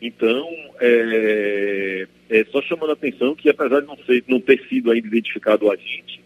Então, 0.00 0.48
é, 0.80 2.06
é, 2.28 2.44
só 2.46 2.60
chamando 2.62 2.90
a 2.90 2.92
atenção 2.92 3.34
que, 3.34 3.48
apesar 3.48 3.80
de 3.80 3.86
não, 3.86 3.96
ser, 4.04 4.22
não 4.28 4.40
ter 4.40 4.62
sido 4.68 4.90
ainda 4.90 5.06
identificado 5.06 5.66
o 5.66 5.72
agente, 5.72 6.22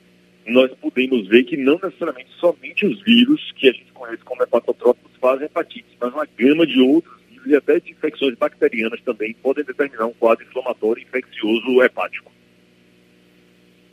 nós 0.47 0.71
podemos 0.80 1.28
ver 1.28 1.45
que 1.45 1.57
não 1.57 1.78
necessariamente 1.83 2.30
somente 2.40 2.87
os 2.87 3.00
vírus 3.02 3.52
que 3.52 3.68
a 3.68 3.73
gente 3.73 3.92
conhece 3.92 4.25
como 4.25 4.42
hepatotrópicos 4.42 5.12
fazem 5.21 5.47
hepatite, 5.47 5.97
mas 6.00 6.12
uma 6.12 6.26
gama 6.37 6.66
de 6.66 6.80
outros 6.80 7.14
vírus 7.28 7.47
e 7.47 7.54
até 7.54 7.78
de 7.78 7.90
infecções 7.90 8.35
bacterianas 8.35 9.00
também 9.02 9.35
podem 9.35 9.64
determinar 9.64 10.07
um 10.07 10.14
quadro 10.14 10.45
inflamatório 10.45 11.02
infeccioso 11.02 11.83
hepático. 11.83 12.33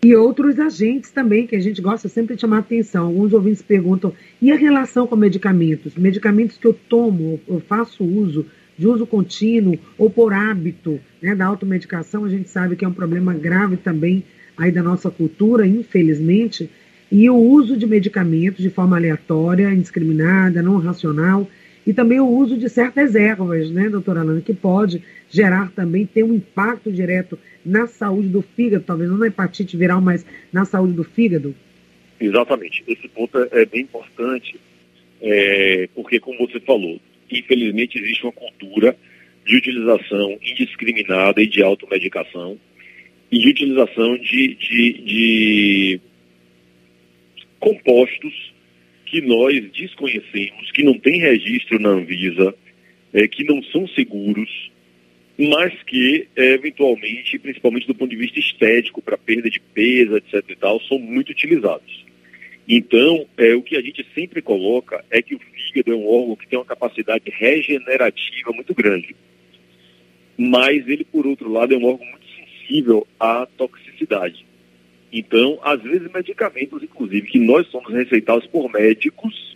E 0.05 0.15
outros 0.15 0.59
agentes 0.59 1.09
também, 1.09 1.47
que 1.47 1.55
a 1.55 1.59
gente 1.59 1.81
gosta 1.81 2.07
sempre 2.07 2.35
de 2.35 2.41
chamar 2.41 2.59
atenção. 2.59 3.07
Alguns 3.07 3.33
ouvintes 3.33 3.63
perguntam, 3.63 4.13
e 4.39 4.51
a 4.51 4.55
relação 4.55 5.07
com 5.07 5.15
medicamentos? 5.15 5.95
Medicamentos 5.95 6.57
que 6.57 6.67
eu 6.67 6.73
tomo, 6.87 7.41
eu 7.47 7.59
faço 7.59 8.03
uso, 8.03 8.45
de 8.77 8.87
uso 8.87 9.07
contínuo 9.07 9.79
ou 9.97 10.07
por 10.07 10.31
hábito 10.31 10.99
né, 11.19 11.33
da 11.33 11.47
automedicação, 11.47 12.23
a 12.23 12.29
gente 12.29 12.51
sabe 12.51 12.75
que 12.75 12.85
é 12.85 12.87
um 12.87 12.93
problema 12.93 13.33
grave 13.33 13.77
também 13.77 14.23
aí 14.55 14.71
da 14.71 14.83
nossa 14.83 15.09
cultura, 15.09 15.65
infelizmente, 15.65 16.69
e 17.11 17.27
o 17.27 17.35
uso 17.35 17.75
de 17.75 17.87
medicamentos 17.87 18.61
de 18.61 18.69
forma 18.69 18.97
aleatória, 18.97 19.73
indiscriminada, 19.73 20.61
não 20.61 20.77
racional, 20.77 21.49
e 21.85 21.93
também 21.93 22.19
o 22.19 22.27
uso 22.27 22.57
de 22.57 22.67
certas 22.67 23.15
ervas, 23.15 23.69
né, 23.69 23.89
doutora 23.89 24.21
Alana, 24.21 24.41
que 24.41 24.53
pode 24.53 25.03
gerar 25.29 25.71
também, 25.71 26.05
ter 26.05 26.23
um 26.23 26.33
impacto 26.33 26.91
direto 26.91 27.37
na 27.63 27.85
saúde 27.87 28.27
do 28.27 28.41
fígado, 28.41 28.83
talvez 28.85 29.09
não 29.09 29.17
na 29.17 29.27
hepatite 29.27 29.77
viral, 29.77 30.01
mas 30.01 30.25
na 30.51 30.65
saúde 30.65 30.93
do 30.93 31.03
fígado? 31.03 31.55
Exatamente. 32.19 32.83
Esse 32.87 33.07
ponto 33.07 33.37
é, 33.37 33.61
é 33.61 33.65
bem 33.65 33.81
importante, 33.81 34.59
é, 35.21 35.87
porque, 35.93 36.19
como 36.19 36.39
você 36.39 36.59
falou, 36.59 36.99
infelizmente 37.29 37.99
existe 37.99 38.23
uma 38.23 38.31
cultura 38.31 38.95
de 39.45 39.55
utilização 39.55 40.37
indiscriminada 40.41 41.41
e 41.41 41.47
de 41.47 41.61
automedicação 41.61 42.57
e 43.31 43.39
de 43.39 43.49
utilização 43.49 44.17
de, 44.17 44.55
de, 44.55 44.93
de 45.05 46.01
compostos 47.59 48.54
que 49.05 49.21
nós 49.21 49.71
desconhecemos, 49.71 50.71
que 50.71 50.83
não 50.83 50.97
tem 50.97 51.19
registro 51.19 51.79
na 51.79 51.89
Anvisa, 51.89 52.55
é, 53.13 53.27
que 53.27 53.43
não 53.43 53.61
são 53.63 53.87
seguros, 53.87 54.71
mas 55.37 55.73
que, 55.83 56.27
é, 56.35 56.53
eventualmente, 56.53 57.37
principalmente 57.39 57.87
do 57.87 57.95
ponto 57.95 58.09
de 58.09 58.15
vista 58.15 58.39
estético, 58.39 59.01
para 59.01 59.17
perda 59.17 59.49
de 59.49 59.59
peso, 59.59 60.17
etc. 60.17 60.43
e 60.49 60.55
tal, 60.55 60.81
são 60.81 60.97
muito 60.97 61.31
utilizados. 61.31 62.05
Então, 62.67 63.27
é, 63.37 63.53
o 63.53 63.61
que 63.61 63.77
a 63.77 63.81
gente 63.81 64.05
sempre 64.15 64.41
coloca 64.41 65.05
é 65.11 65.21
que 65.21 65.35
o 65.35 65.39
fígado 65.39 65.93
é 65.93 65.95
um 65.95 66.07
órgão 66.07 66.35
que 66.35 66.47
tem 66.47 66.57
uma 66.57 66.65
capacidade 66.65 67.29
regenerativa 67.29 68.51
muito 68.53 68.73
grande. 68.73 69.15
Mas 70.37 70.87
ele, 70.87 71.05
por 71.05 71.27
outro 71.27 71.51
lado, 71.51 71.73
é 71.73 71.77
um 71.77 71.85
órgão 71.85 72.07
muito 72.07 72.25
sensível 72.35 73.05
à 73.19 73.45
toxicidade. 73.57 74.45
Então, 75.17 75.57
às 75.63 75.81
vezes, 75.81 76.11
medicamentos, 76.11 76.83
inclusive, 76.83 77.25
que 77.27 77.39
nós 77.39 77.65
somos 77.67 77.89
receitados 77.93 78.45
por 78.47 78.69
médicos, 78.69 79.55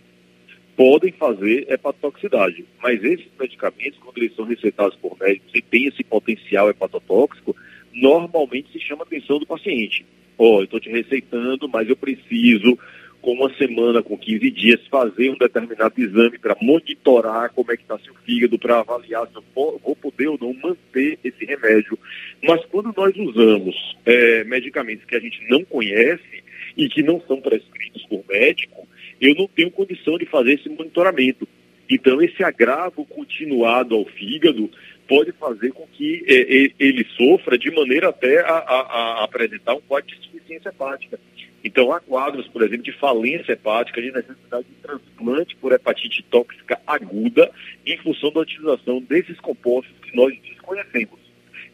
podem 0.74 1.12
fazer 1.12 1.70
hepatotoxicidade. 1.70 2.64
Mas 2.82 3.04
esses 3.04 3.26
medicamentos, 3.38 3.98
quando 3.98 4.16
eles 4.16 4.34
são 4.34 4.46
receitados 4.46 4.96
por 4.96 5.18
médicos 5.20 5.50
e 5.54 5.60
têm 5.60 5.84
esse 5.84 6.02
potencial 6.02 6.70
hepatotóxico, 6.70 7.54
normalmente 7.92 8.72
se 8.72 8.80
chama 8.80 9.02
a 9.02 9.06
atenção 9.06 9.38
do 9.38 9.44
paciente. 9.44 10.06
Ó, 10.38 10.44
oh, 10.44 10.60
eu 10.60 10.64
estou 10.64 10.80
te 10.80 10.88
receitando, 10.88 11.68
mas 11.68 11.86
eu 11.90 11.96
preciso 11.96 12.78
com 13.20 13.32
uma 13.32 13.52
semana, 13.56 14.02
com 14.02 14.16
15 14.16 14.50
dias, 14.50 14.86
fazer 14.88 15.30
um 15.30 15.36
determinado 15.36 15.94
exame 15.96 16.38
para 16.38 16.56
monitorar 16.60 17.52
como 17.52 17.72
é 17.72 17.76
que 17.76 17.82
está 17.82 17.98
seu 17.98 18.14
fígado, 18.24 18.58
para 18.58 18.80
avaliar 18.80 19.26
se 19.28 19.36
eu 19.36 19.44
vou 19.54 19.96
poder 19.96 20.28
ou 20.28 20.38
não 20.40 20.54
manter 20.54 21.18
esse 21.22 21.44
remédio. 21.44 21.98
Mas 22.42 22.64
quando 22.66 22.92
nós 22.96 23.14
usamos 23.16 23.96
é, 24.06 24.44
medicamentos 24.44 25.04
que 25.04 25.16
a 25.16 25.20
gente 25.20 25.40
não 25.48 25.64
conhece 25.64 26.42
e 26.76 26.88
que 26.88 27.02
não 27.02 27.20
são 27.26 27.40
prescritos 27.40 28.04
por 28.06 28.24
médico, 28.28 28.88
eu 29.20 29.34
não 29.34 29.46
tenho 29.46 29.70
condição 29.70 30.16
de 30.16 30.26
fazer 30.26 30.54
esse 30.54 30.68
monitoramento. 30.68 31.46
Então, 31.88 32.22
esse 32.22 32.42
agravo 32.42 33.04
continuado 33.04 33.96
ao 33.96 34.04
fígado 34.04 34.70
pode 35.08 35.32
fazer 35.32 35.72
com 35.72 35.86
que 35.88 36.24
é, 36.28 36.70
ele 36.78 37.04
sofra 37.16 37.58
de 37.58 37.68
maneira 37.72 38.10
até 38.10 38.40
a, 38.40 38.58
a, 38.58 38.80
a 39.20 39.24
apresentar 39.24 39.74
um 39.74 39.80
quadro 39.80 40.08
de 40.08 40.16
insuficiência 40.20 40.68
hepática. 40.68 41.18
Então, 41.62 41.92
há 41.92 42.00
quadros, 42.00 42.48
por 42.48 42.62
exemplo, 42.62 42.84
de 42.84 42.92
falência 42.92 43.52
hepática, 43.52 44.00
de 44.00 44.10
necessidade 44.10 44.66
de 44.66 44.74
transplante 44.82 45.56
por 45.56 45.72
hepatite 45.72 46.22
tóxica 46.30 46.80
aguda, 46.86 47.50
em 47.84 47.98
função 47.98 48.32
da 48.32 48.40
utilização 48.40 49.00
desses 49.02 49.38
compostos 49.40 49.92
que 50.02 50.16
nós 50.16 50.34
desconhecemos. 50.40 51.20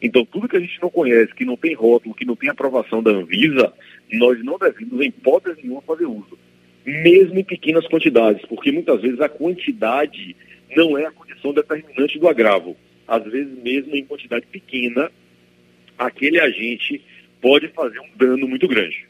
Então, 0.02 0.24
tudo 0.24 0.48
que 0.48 0.56
a 0.56 0.60
gente 0.60 0.80
não 0.82 0.90
conhece, 0.90 1.34
que 1.34 1.44
não 1.44 1.56
tem 1.56 1.72
rótulo, 1.72 2.14
que 2.14 2.24
não 2.24 2.36
tem 2.36 2.50
aprovação 2.50 3.02
da 3.02 3.12
Anvisa, 3.12 3.72
nós 4.12 4.42
não 4.44 4.58
devemos, 4.58 5.00
em 5.00 5.08
hipótese 5.08 5.62
nenhuma, 5.62 5.82
fazer 5.82 6.06
uso. 6.06 6.38
Mesmo 6.84 7.38
em 7.38 7.44
pequenas 7.44 7.86
quantidades, 7.86 8.44
porque 8.46 8.70
muitas 8.70 9.00
vezes 9.00 9.20
a 9.20 9.28
quantidade 9.28 10.36
não 10.76 10.98
é 10.98 11.06
a 11.06 11.12
condição 11.12 11.52
determinante 11.52 12.18
do 12.18 12.28
agravo. 12.28 12.76
Às 13.06 13.24
vezes, 13.24 13.56
mesmo 13.62 13.94
em 13.94 14.04
quantidade 14.04 14.46
pequena, 14.46 15.10
aquele 15.96 16.40
agente 16.40 17.02
pode 17.40 17.68
fazer 17.68 18.00
um 18.00 18.10
dano 18.16 18.46
muito 18.48 18.68
grande. 18.68 19.06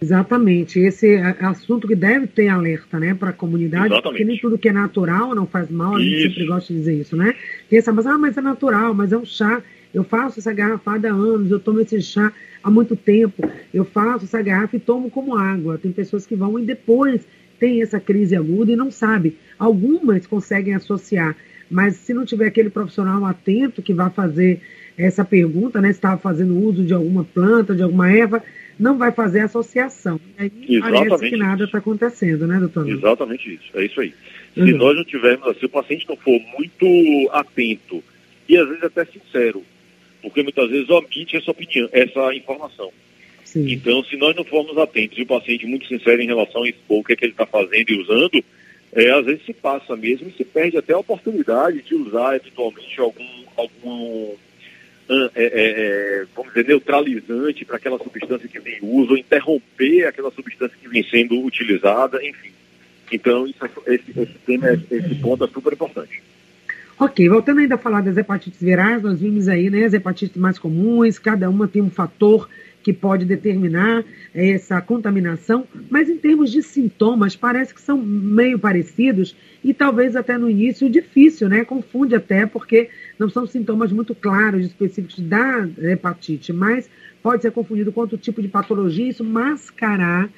Exatamente. 0.00 0.78
Esse 0.80 1.14
é 1.14 1.36
assunto 1.44 1.86
que 1.86 1.94
deve 1.94 2.26
ter 2.26 2.48
alerta, 2.48 2.98
né, 2.98 3.14
para 3.14 3.30
a 3.30 3.32
comunidade, 3.32 3.86
Exatamente. 3.86 4.02
porque 4.02 4.24
nem 4.24 4.38
tudo 4.38 4.58
que 4.58 4.68
é 4.68 4.72
natural 4.72 5.34
não 5.34 5.46
faz 5.46 5.70
mal, 5.70 5.96
a 5.96 6.00
gente 6.00 6.22
sempre 6.22 6.46
gosta 6.46 6.72
de 6.72 6.78
dizer 6.78 6.94
isso, 7.00 7.16
né? 7.16 7.34
Pensa, 7.68 7.92
mas, 7.92 8.06
ah, 8.06 8.16
mas 8.16 8.36
é 8.36 8.40
natural, 8.40 8.94
mas 8.94 9.12
é 9.12 9.18
um 9.18 9.24
chá. 9.24 9.62
Eu 9.92 10.04
faço 10.04 10.38
essa 10.38 10.52
garrafada 10.52 11.10
há 11.10 11.12
anos, 11.12 11.50
eu 11.50 11.60
tomo 11.60 11.80
esse 11.80 12.00
chá 12.00 12.32
há 12.62 12.70
muito 12.70 12.96
tempo, 12.96 13.42
eu 13.74 13.84
faço 13.84 14.24
essa 14.24 14.40
garrafa 14.40 14.76
e 14.76 14.80
tomo 14.80 15.10
como 15.10 15.36
água. 15.36 15.76
Tem 15.76 15.92
pessoas 15.92 16.24
que 16.24 16.36
vão 16.36 16.58
e 16.58 16.64
depois 16.64 17.26
tem 17.58 17.82
essa 17.82 18.00
crise 18.00 18.34
aguda 18.34 18.72
e 18.72 18.76
não 18.76 18.90
sabe. 18.90 19.36
Algumas 19.58 20.26
conseguem 20.26 20.74
associar, 20.74 21.36
mas 21.70 21.96
se 21.96 22.14
não 22.14 22.24
tiver 22.24 22.46
aquele 22.46 22.70
profissional 22.70 23.24
atento 23.26 23.82
que 23.82 23.92
vai 23.92 24.08
fazer 24.10 24.60
essa 24.96 25.24
pergunta, 25.24 25.80
né, 25.80 25.88
se 25.88 25.98
estava 25.98 26.18
fazendo 26.18 26.56
uso 26.56 26.84
de 26.84 26.92
alguma 26.92 27.24
planta, 27.24 27.74
de 27.74 27.82
alguma 27.82 28.10
erva, 28.10 28.42
não 28.80 28.96
vai 28.96 29.12
fazer 29.12 29.40
associação. 29.40 30.18
Aí 30.38 30.50
Exatamente 30.68 31.08
parece 31.08 31.30
que 31.30 31.36
nada 31.36 31.64
está 31.64 31.78
acontecendo, 31.78 32.46
né, 32.46 32.58
doutor? 32.58 32.88
Exatamente 32.88 33.54
isso, 33.54 33.78
é 33.78 33.84
isso 33.84 34.00
aí. 34.00 34.14
Se 34.54 34.60
uhum. 34.60 34.78
nós 34.78 34.96
não 34.96 35.04
tivermos, 35.04 35.58
se 35.58 35.66
o 35.66 35.68
paciente 35.68 36.06
não 36.08 36.16
for 36.16 36.40
muito 36.58 37.30
atento 37.30 38.02
e 38.48 38.56
às 38.56 38.66
vezes 38.66 38.82
até 38.82 39.04
sincero, 39.04 39.62
porque 40.22 40.42
muitas 40.42 40.70
vezes 40.70 40.88
omite 40.88 41.36
essa 41.36 41.50
opinião, 41.50 41.88
essa 41.92 42.34
informação. 42.34 42.90
Sim. 43.44 43.70
Então, 43.70 44.02
se 44.04 44.16
nós 44.16 44.34
não 44.34 44.44
formos 44.44 44.76
atentos 44.78 45.18
e 45.18 45.22
o 45.22 45.26
paciente 45.26 45.66
muito 45.66 45.86
sincero 45.86 46.22
em 46.22 46.26
relação 46.26 46.62
a 46.62 46.68
expor 46.68 47.00
o 47.00 47.04
que, 47.04 47.12
é 47.12 47.16
que 47.16 47.24
ele 47.24 47.32
está 47.32 47.46
fazendo 47.46 47.90
e 47.90 48.00
usando, 48.00 48.44
é, 48.92 49.10
às 49.10 49.26
vezes 49.26 49.44
se 49.44 49.52
passa 49.52 49.94
mesmo 49.94 50.28
e 50.28 50.32
se 50.32 50.44
perde 50.44 50.78
até 50.78 50.92
a 50.92 50.98
oportunidade 50.98 51.82
de 51.82 51.94
usar 51.94 52.36
eventualmente 52.36 52.98
algum, 52.98 53.44
algum 53.56 54.34
é, 55.12 55.30
é, 55.34 56.26
vamos 56.36 56.52
dizer, 56.52 56.68
neutralizante 56.68 57.64
para 57.64 57.76
aquela 57.76 57.98
substância 57.98 58.48
que 58.48 58.60
vem 58.60 58.78
em 58.78 58.84
uso, 58.84 59.16
interromper 59.16 60.06
aquela 60.06 60.30
substância 60.30 60.76
que 60.80 60.88
vem 60.88 61.02
sendo 61.02 61.40
utilizada, 61.44 62.24
enfim. 62.24 62.52
Então, 63.10 63.46
isso, 63.46 63.58
esse, 63.86 64.10
esse, 64.10 64.34
tema, 64.46 64.68
esse 64.72 65.14
ponto 65.16 65.44
é 65.44 65.48
super 65.48 65.72
importante. 65.72 66.22
Ok, 66.98 67.28
voltando 67.28 67.60
ainda 67.60 67.74
a 67.74 67.78
falar 67.78 68.02
das 68.02 68.16
hepatites 68.16 68.60
virais, 68.60 69.02
nós 69.02 69.20
vimos 69.20 69.48
aí 69.48 69.68
né, 69.68 69.84
as 69.84 69.94
hepatites 69.94 70.36
mais 70.36 70.58
comuns, 70.58 71.18
cada 71.18 71.50
uma 71.50 71.66
tem 71.66 71.82
um 71.82 71.90
fator 71.90 72.48
que 72.82 72.92
pode 72.92 73.24
determinar 73.24 74.04
essa 74.34 74.80
contaminação, 74.80 75.66
mas 75.90 76.08
em 76.08 76.16
termos 76.16 76.50
de 76.50 76.62
sintomas, 76.62 77.36
parece 77.36 77.74
que 77.74 77.80
são 77.80 77.98
meio 77.98 78.58
parecidos 78.58 79.36
e 79.62 79.74
talvez 79.74 80.16
até 80.16 80.38
no 80.38 80.48
início 80.48 80.88
difícil, 80.88 81.48
né? 81.48 81.64
Confunde 81.64 82.14
até, 82.14 82.46
porque 82.46 82.88
não 83.18 83.28
são 83.28 83.46
sintomas 83.46 83.92
muito 83.92 84.14
claros, 84.14 84.64
específicos 84.64 85.20
da 85.20 85.68
hepatite, 85.78 86.52
mas 86.52 86.88
pode 87.22 87.42
ser 87.42 87.50
confundido 87.50 87.92
com 87.92 88.00
outro 88.00 88.16
tipo 88.16 88.40
de 88.40 88.48
patologia, 88.48 89.08
isso 89.08 89.24
mascarar 89.24 90.30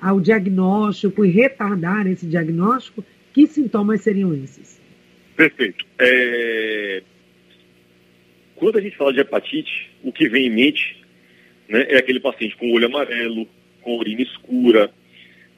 ao 0.00 0.20
diagnóstico 0.20 1.24
e 1.24 1.30
retardar 1.30 2.06
esse 2.06 2.26
diagnóstico. 2.26 3.04
Que 3.32 3.46
sintomas 3.46 4.00
seriam 4.00 4.34
esses? 4.34 4.80
Perfeito. 5.36 5.86
É... 5.98 7.02
Quando 8.56 8.78
a 8.78 8.80
gente 8.80 8.96
fala 8.96 9.12
de 9.12 9.20
hepatite, 9.20 9.90
o 10.02 10.12
que 10.12 10.28
vem 10.28 10.46
em 10.46 10.50
mente 10.50 10.99
né, 11.70 11.86
é 11.88 11.96
aquele 11.98 12.20
paciente 12.20 12.56
com 12.56 12.72
olho 12.72 12.86
amarelo, 12.86 13.48
com 13.80 13.96
urina 13.96 14.20
escura, 14.20 14.90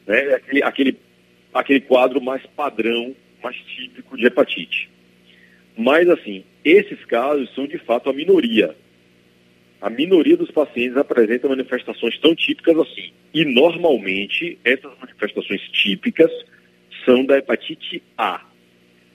né, 0.07 0.26
é 0.26 0.35
aquele, 0.35 0.62
aquele, 0.62 0.97
aquele 1.52 1.81
quadro 1.81 2.21
mais 2.21 2.45
padrão, 2.54 3.16
mais 3.42 3.57
típico 3.57 4.16
de 4.16 4.26
hepatite. 4.26 4.90
Mas, 5.76 6.09
assim, 6.09 6.45
esses 6.62 7.02
casos 7.07 7.52
são 7.54 7.66
de 7.66 7.78
fato 7.78 8.11
a 8.11 8.12
minoria. 8.12 8.76
A 9.81 9.88
minoria 9.88 10.37
dos 10.37 10.50
pacientes 10.50 10.97
apresenta 10.97 11.49
manifestações 11.49 12.16
tão 12.19 12.37
típicas 12.37 12.76
assim. 12.78 13.11
E, 13.33 13.45
normalmente, 13.45 14.59
essas 14.62 14.92
manifestações 15.00 15.62
típicas 15.71 16.31
são 17.04 17.25
da 17.25 17.38
hepatite 17.38 18.02
A. 18.16 18.45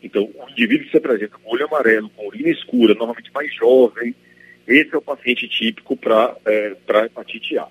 Então, 0.01 0.23
o 0.23 0.49
indivíduo 0.49 0.85
que 0.85 0.91
se 0.91 0.97
apresenta 0.97 1.37
com 1.37 1.51
olho 1.51 1.65
amarelo, 1.65 2.09
com 2.09 2.27
urina 2.27 2.49
escura, 2.49 2.95
normalmente 2.95 3.31
mais 3.33 3.53
jovem, 3.53 4.15
esse 4.67 4.93
é 4.93 4.97
o 4.97 5.01
paciente 5.01 5.47
típico 5.47 5.95
para 5.95 6.35
é, 6.45 6.75
hepatite 7.05 7.57
A. 7.57 7.67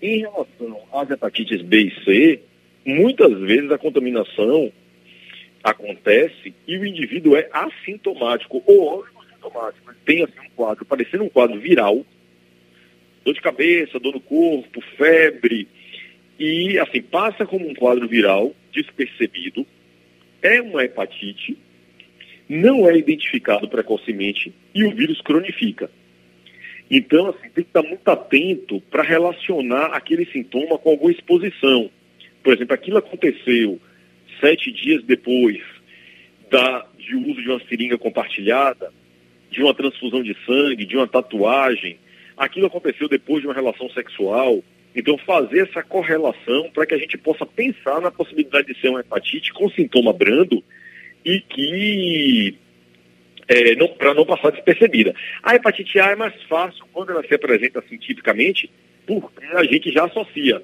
Em 0.00 0.18
relação 0.18 0.82
às 0.92 1.08
hepatites 1.10 1.62
B 1.62 1.82
e 1.82 2.04
C, 2.04 2.40
muitas 2.84 3.38
vezes 3.40 3.70
a 3.70 3.78
contaminação 3.78 4.72
acontece 5.62 6.52
e 6.66 6.76
o 6.76 6.84
indivíduo 6.84 7.36
é 7.36 7.48
assintomático 7.52 8.62
ou 8.66 9.06
sintomático. 9.30 9.90
Ele 9.90 9.98
tem 10.04 10.24
assim, 10.24 10.46
um 10.46 10.50
quadro, 10.56 10.84
parecendo 10.84 11.24
um 11.24 11.28
quadro 11.28 11.58
viral, 11.60 12.04
dor 13.24 13.34
de 13.34 13.40
cabeça, 13.40 14.00
dor 14.00 14.14
no 14.14 14.20
corpo, 14.20 14.80
febre, 14.96 15.68
e 16.38 16.78
assim, 16.78 17.00
passa 17.02 17.46
como 17.46 17.68
um 17.68 17.74
quadro 17.74 18.08
viral 18.08 18.52
despercebido, 18.72 19.64
é 20.40 20.60
uma 20.60 20.84
hepatite, 20.84 21.56
não 22.52 22.86
é 22.86 22.94
identificado 22.98 23.66
precocemente 23.66 24.52
e 24.74 24.84
o 24.84 24.94
vírus 24.94 25.22
cronifica. 25.22 25.90
Então, 26.90 27.30
assim, 27.30 27.48
tem 27.48 27.64
que 27.64 27.70
estar 27.70 27.82
muito 27.82 28.06
atento 28.06 28.78
para 28.90 29.02
relacionar 29.02 29.86
aquele 29.86 30.26
sintoma 30.26 30.76
com 30.76 30.90
alguma 30.90 31.10
exposição. 31.10 31.90
Por 32.44 32.52
exemplo, 32.52 32.74
aquilo 32.74 32.98
aconteceu 32.98 33.80
sete 34.38 34.70
dias 34.70 35.02
depois 35.02 35.62
da, 36.50 36.86
de 36.98 37.16
uso 37.16 37.40
de 37.40 37.48
uma 37.48 37.60
seringa 37.60 37.96
compartilhada, 37.96 38.92
de 39.50 39.62
uma 39.62 39.72
transfusão 39.72 40.22
de 40.22 40.36
sangue, 40.44 40.84
de 40.84 40.94
uma 40.94 41.08
tatuagem. 41.08 41.98
Aquilo 42.36 42.66
aconteceu 42.66 43.08
depois 43.08 43.40
de 43.40 43.46
uma 43.46 43.54
relação 43.54 43.88
sexual. 43.90 44.62
Então, 44.94 45.16
fazer 45.16 45.68
essa 45.70 45.82
correlação 45.82 46.70
para 46.74 46.84
que 46.84 46.92
a 46.92 46.98
gente 46.98 47.16
possa 47.16 47.46
pensar 47.46 47.98
na 48.02 48.10
possibilidade 48.10 48.74
de 48.74 48.78
ser 48.78 48.90
uma 48.90 49.00
hepatite 49.00 49.54
com 49.54 49.70
sintoma 49.70 50.12
brando 50.12 50.62
e 51.24 51.40
que 51.40 52.56
é, 53.48 53.74
para 53.98 54.14
não 54.14 54.24
passar 54.24 54.50
despercebida. 54.50 55.14
A 55.42 55.54
hepatite 55.54 55.98
A 56.00 56.10
é 56.10 56.16
mais 56.16 56.34
fácil 56.44 56.84
quando 56.92 57.10
ela 57.10 57.22
se 57.26 57.34
apresenta 57.34 57.82
tipicamente, 57.82 58.70
porque 59.06 59.44
a 59.44 59.64
gente 59.64 59.90
já 59.92 60.04
associa. 60.04 60.62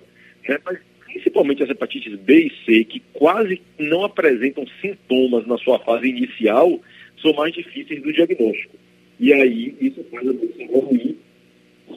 Né? 0.48 0.58
Mas 0.64 0.78
principalmente 1.04 1.62
as 1.62 1.70
hepatites 1.70 2.14
B 2.20 2.46
e 2.46 2.64
C, 2.64 2.84
que 2.84 3.00
quase 3.12 3.60
não 3.78 4.04
apresentam 4.04 4.64
sintomas 4.80 5.46
na 5.46 5.58
sua 5.58 5.78
fase 5.80 6.08
inicial, 6.08 6.80
são 7.20 7.32
mais 7.32 7.52
difíceis 7.52 8.02
do 8.02 8.12
diagnóstico. 8.12 8.76
E 9.18 9.32
aí 9.32 9.74
isso 9.80 10.04
faz 10.10 10.28
a 10.28 10.32
doença 10.32 10.62
evoluir 10.62 11.16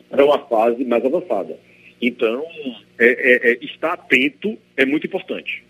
para 0.09 0.25
uma 0.25 0.39
fase 0.47 0.83
mais 0.86 1.05
avançada. 1.05 1.57
Então, 2.01 2.43
é, 2.97 3.05
é, 3.05 3.51
é, 3.51 3.57
estar 3.62 3.93
atento 3.93 4.57
é 4.75 4.86
muito 4.86 5.05
importante. 5.05 5.63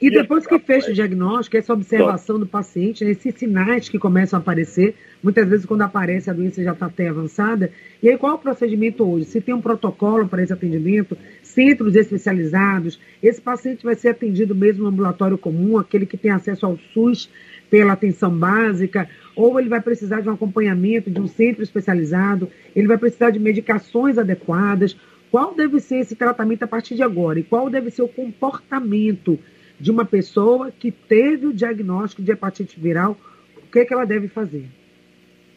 E 0.00 0.10
depois 0.10 0.46
que 0.46 0.58
fecha 0.58 0.90
o 0.90 0.94
diagnóstico, 0.94 1.56
essa 1.56 1.72
observação 1.72 2.38
do 2.38 2.46
paciente, 2.46 3.04
né, 3.04 3.10
esses 3.10 3.34
sinais 3.34 3.88
que 3.88 3.98
começam 3.98 4.38
a 4.38 4.40
aparecer, 4.40 4.94
muitas 5.22 5.48
vezes 5.48 5.66
quando 5.66 5.82
aparece 5.82 6.30
a 6.30 6.32
doença 6.32 6.62
já 6.62 6.72
está 6.72 6.86
até 6.86 7.08
avançada. 7.08 7.70
E 8.02 8.08
aí 8.08 8.16
qual 8.16 8.32
é 8.32 8.34
o 8.36 8.38
procedimento 8.38 9.04
hoje? 9.04 9.24
Se 9.24 9.40
tem 9.40 9.54
um 9.54 9.60
protocolo 9.60 10.28
para 10.28 10.42
esse 10.42 10.52
atendimento, 10.52 11.16
centros 11.42 11.96
especializados, 11.96 13.00
esse 13.22 13.40
paciente 13.40 13.84
vai 13.84 13.96
ser 13.96 14.10
atendido 14.10 14.54
mesmo 14.54 14.84
no 14.84 14.90
ambulatório 14.90 15.36
comum, 15.36 15.78
aquele 15.78 16.06
que 16.06 16.16
tem 16.16 16.30
acesso 16.30 16.64
ao 16.64 16.78
SUS 16.94 17.28
pela 17.68 17.92
atenção 17.92 18.30
básica, 18.30 19.08
ou 19.34 19.58
ele 19.58 19.68
vai 19.68 19.80
precisar 19.80 20.20
de 20.20 20.28
um 20.28 20.32
acompanhamento 20.32 21.10
de 21.10 21.20
um 21.20 21.26
centro 21.26 21.62
especializado, 21.62 22.48
ele 22.74 22.86
vai 22.86 22.96
precisar 22.96 23.30
de 23.30 23.38
medicações 23.38 24.16
adequadas. 24.16 24.96
Qual 25.30 25.54
deve 25.54 25.78
ser 25.80 25.96
esse 25.96 26.14
tratamento 26.14 26.62
a 26.62 26.66
partir 26.66 26.94
de 26.94 27.02
agora? 27.02 27.38
E 27.38 27.42
qual 27.42 27.68
deve 27.68 27.90
ser 27.90 28.02
o 28.02 28.08
comportamento 28.08 29.38
de 29.80 29.90
uma 29.90 30.04
pessoa 30.04 30.70
que 30.70 30.90
teve 30.90 31.46
o 31.46 31.52
diagnóstico 31.52 32.22
de 32.22 32.32
hepatite 32.32 32.78
viral, 32.78 33.18
o 33.56 33.70
que, 33.70 33.80
é 33.80 33.84
que 33.84 33.92
ela 33.92 34.04
deve 34.04 34.28
fazer? 34.28 34.66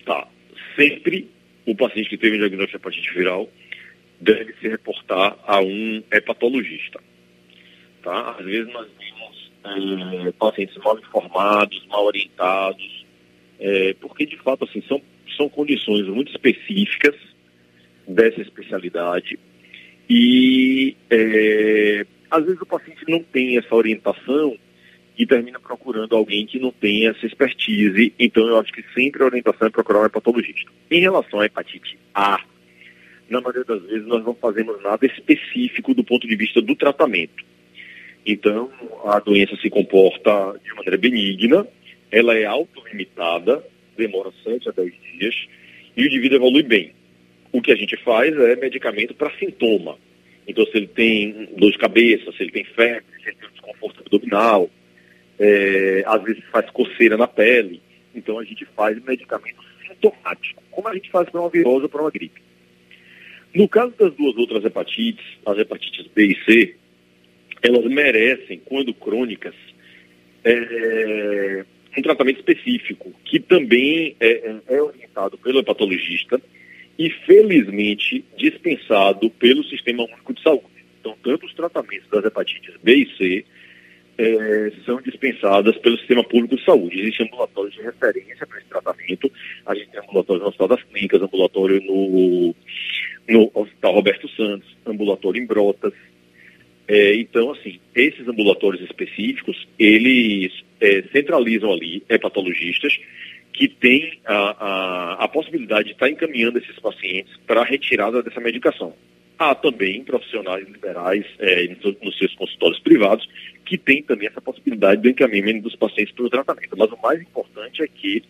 Tá. 0.06 0.28
Sempre 0.76 1.30
o 1.66 1.76
paciente 1.76 2.10
que 2.10 2.18
teve 2.18 2.36
o 2.36 2.40
diagnóstico 2.40 2.78
de 2.78 2.82
hepatite 2.84 3.14
viral 3.14 3.50
deve 4.20 4.54
se 4.62 4.68
reportar 4.68 5.38
a 5.46 5.60
um 5.60 6.04
hepatologista. 6.12 7.00
Tá? 8.04 8.36
Às 8.40 8.46
vezes 8.46 8.72
nós 8.72 8.88
vemos 9.00 9.52
é, 9.64 10.32
pacientes 10.34 10.78
mal 10.78 10.98
informados, 10.98 11.86
mal 11.88 12.06
orientados, 12.06 13.06
é, 13.60 13.94
porque 14.00 14.26
de 14.26 14.38
fato 14.38 14.66
assim, 14.66 14.82
são, 14.88 15.02
são 15.36 15.50
condições 15.50 16.08
muito 16.08 16.32
específicas 16.32 17.16
dessa 18.08 18.42
especialidade 18.42 19.40
e 20.10 20.96
é, 21.10 22.06
às 22.32 22.46
vezes 22.46 22.62
o 22.62 22.65
paciente 22.65 23.04
não 23.10 23.22
tem 23.22 23.58
essa 23.58 23.76
orientação 23.76 24.58
e 25.17 25.26
termina 25.26 25.60
procurando 25.60 26.15
alguém 26.15 26.46
que 26.46 26.58
não 26.58 26.72
tem 26.72 27.08
essa 27.08 27.26
expertise. 27.26 28.13
Então, 28.17 28.48
eu 28.48 28.58
acho 28.58 28.72
que 28.72 28.84
sempre 28.94 29.22
a 29.22 29.26
orientação 29.26 29.67
é 29.67 29.70
procurar 29.70 30.00
um 30.00 30.06
hepatologista. 30.06 30.72
Em 30.89 31.02
relação 31.02 31.41
à 31.41 31.46
hepatite 31.46 32.00
A, 32.15 32.41
na 33.30 33.41
maioria 33.41 33.65
das 33.65 33.82
vezes 33.84 34.08
nós 34.08 34.24
não 34.24 34.34
fazemos 34.34 34.82
nada 34.82 35.06
específico 35.06 35.94
do 35.94 36.04
ponto 36.04 36.26
de 36.26 36.36
vista 36.36 36.62
do 36.62 36.76
tratamento. 36.76 37.44
Então, 38.26 38.72
a 39.06 39.20
doença 39.20 39.56
se 39.58 39.70
comporta 39.70 40.58
de 40.63 40.74
maneira 40.74 40.98
benigna, 40.98 41.67
ela 42.10 42.38
é 42.38 42.46
autolimitada, 42.46 43.65
demora 43.98 44.32
7 44.44 44.70
a 44.70 44.72
10 44.72 44.94
dias, 45.17 45.36
e 45.98 46.04
o 46.04 46.06
indivíduo 46.08 46.38
evolui 46.38 46.63
bem. 46.63 46.94
O 47.52 47.62
que 47.62 47.72
a 47.72 47.76
gente 47.76 47.98
faz 47.98 48.34
é 48.38 48.56
medicamento 48.56 49.13
para 49.13 49.36
sintoma. 49.38 49.98
Então, 50.48 50.66
se 50.66 50.78
ele 50.78 50.88
tem 50.88 51.50
dor 51.58 51.72
de 51.72 51.78
cabeça, 51.78 52.32
se 52.32 52.44
ele 52.44 52.52
tem 52.52 52.66
febre, 52.66 53.06
se 53.22 53.30
ele 53.30 53.38
tem 53.38 53.50
desconforto 53.52 54.02
abdominal, 54.02 54.70
é, 55.40 56.04
às 56.06 56.22
vezes 56.24 56.44
faz 56.52 56.70
coceira 56.72 57.18
na 57.18 57.28
pele. 57.28 57.82
Então, 58.14 58.40
a 58.40 58.44
gente 58.44 58.66
faz 58.76 59.02
medicamento 59.04 59.62
sintomático, 59.88 60.62
como 60.72 60.88
a 60.88 60.94
gente 60.94 61.10
faz 61.10 61.30
para 61.30 61.40
uma 61.40 61.50
virose 61.50 61.84
ou 61.84 61.90
para 61.90 62.02
uma 62.02 62.12
gripe. 62.12 62.42
No 63.54 63.68
caso 63.68 63.94
das 63.98 64.14
duas 64.16 64.36
outras 64.38 64.64
hepatites, 64.64 65.26
as 65.46 65.58
hepatites 65.58 66.08
B 66.08 66.28
e 66.28 66.46
C, 66.46 66.76
elas 67.62 67.86
merecem, 67.86 68.62
quando 68.64 68.94
crônicas, 68.94 69.56
é, 70.44 71.66
um 71.98 72.02
tratamento 72.02 72.40
específico, 72.40 73.14
que 73.26 73.40
também 73.40 74.16
é, 74.20 74.56
é 74.68 74.82
orientado 74.82 75.38
pelo 75.38 75.60
hepatologista 75.60 76.42
e, 77.02 77.10
felizmente, 77.26 78.24
dispensado 78.38 79.28
pelo 79.32 79.64
Sistema 79.64 80.04
Único 80.04 80.36
de 80.36 80.44
Saúde. 80.44 80.68
Então, 81.00 81.18
tanto 81.24 81.48
os 81.48 81.54
tratamentos 81.56 82.08
das 82.12 82.24
hepatites 82.24 82.76
B 82.84 82.96
e 82.96 83.18
C 83.18 83.46
é, 84.20 84.72
são 84.86 85.02
dispensadas 85.02 85.76
pelo 85.80 85.98
Sistema 85.98 86.24
Público 86.24 86.56
de 86.56 86.64
Saúde. 86.64 87.00
Existem 87.00 87.26
ambulatórios 87.26 87.74
de 87.74 87.82
referência 87.82 88.46
para 88.46 88.60
esse 88.60 88.68
tratamento. 88.68 89.32
A 89.66 89.74
gente 89.74 89.90
tem 89.90 90.00
ambulatório 90.00 90.44
no 90.44 90.50
Hospital 90.50 90.68
das 90.68 90.84
Clínicas, 90.84 91.22
ambulatório 91.24 91.82
no, 91.82 92.56
no 93.28 93.52
Hospital 93.56 93.94
Roberto 93.96 94.30
Santos, 94.30 94.78
ambulatório 94.86 95.42
em 95.42 95.48
Brotas. 95.48 95.94
É, 96.88 97.16
então, 97.16 97.52
assim, 97.52 97.80
esses 97.96 98.28
ambulatórios 98.28 98.84
específicos, 98.84 99.68
eles 99.80 100.54
é, 100.80 101.02
centralizam 101.12 101.72
ali 101.72 102.04
hepatologistas 102.08 102.96
que 103.54 103.68
tem 103.68 104.20
a, 104.26 104.36
a, 104.36 105.24
a 105.26 105.28
possibilidade 105.28 105.86
de 105.86 105.92
estar 105.92 106.10
encaminhando 106.10 106.58
esses 106.58 106.78
pacientes 106.80 107.36
para 107.46 107.62
a 107.62 107.66
retirada 107.66 108.24
dessa 108.24 108.40
medicação. 108.40 108.94
Há 109.38 109.56
também 109.56 110.04
profissionais 110.04 110.68
liberais 110.68 111.26
é, 111.40 111.68
nos 112.04 112.18
seus 112.18 112.34
consultórios 112.36 112.80
privados 112.80 113.28
que 113.66 113.78
têm 113.78 114.04
também 114.04 114.28
essa 114.28 114.42
possibilidade 114.42 115.02
do 115.02 115.10
encaminhamento 115.10 115.64
dos 115.64 115.76
pacientes 115.76 116.14
para 116.14 116.26
o 116.26 116.30
tratamento. 116.30 116.78
Mas 116.78 116.92
o 116.92 116.98
mais 117.02 117.22
importante 117.22 117.82
é 117.82 117.88
que 117.88 118.24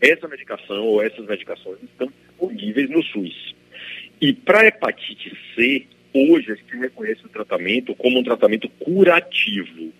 essa 0.00 0.26
medicação 0.26 0.84
ou 0.84 1.02
essas 1.02 1.24
medicações 1.26 1.82
estão 1.82 2.08
disponíveis 2.08 2.90
no 2.90 3.02
SUS. 3.02 3.54
E 4.20 4.32
para 4.32 4.66
hepatite 4.66 5.36
C, 5.54 5.86
hoje 6.12 6.50
a 6.50 6.54
gente 6.54 6.76
reconhece 6.76 7.24
o 7.26 7.28
tratamento 7.28 7.94
como 7.94 8.18
um 8.18 8.24
tratamento 8.24 8.68
curativo. 8.80 9.92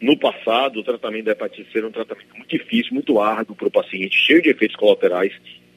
No 0.00 0.18
passado, 0.18 0.80
o 0.80 0.84
tratamento 0.84 1.26
da 1.26 1.32
hepatite 1.32 1.70
C 1.72 1.78
era 1.78 1.86
um 1.86 1.92
tratamento 1.92 2.34
muito 2.36 2.50
difícil, 2.50 2.94
muito 2.94 3.20
árduo 3.20 3.56
para 3.56 3.68
o 3.68 3.70
paciente, 3.70 4.16
cheio 4.16 4.42
de 4.42 4.50
efeitos 4.50 4.76
colaterais 4.76 5.32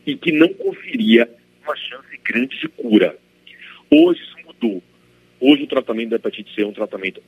e 0.06 0.16
que 0.16 0.32
não 0.32 0.50
conferia 0.50 1.30
uma 1.64 1.76
chance 1.76 2.20
grande 2.24 2.60
de 2.60 2.68
cura. 2.70 3.18
Hoje 3.90 4.22
isso 4.22 4.36
mudou. 4.46 4.84
Hoje 5.40 5.64
o 5.64 5.68
tratamento 5.68 6.10
da 6.10 6.16
hepatite 6.16 6.54
C 6.54 6.62
é 6.62 6.68
um 6.68 6.74
tratamento 6.74 7.22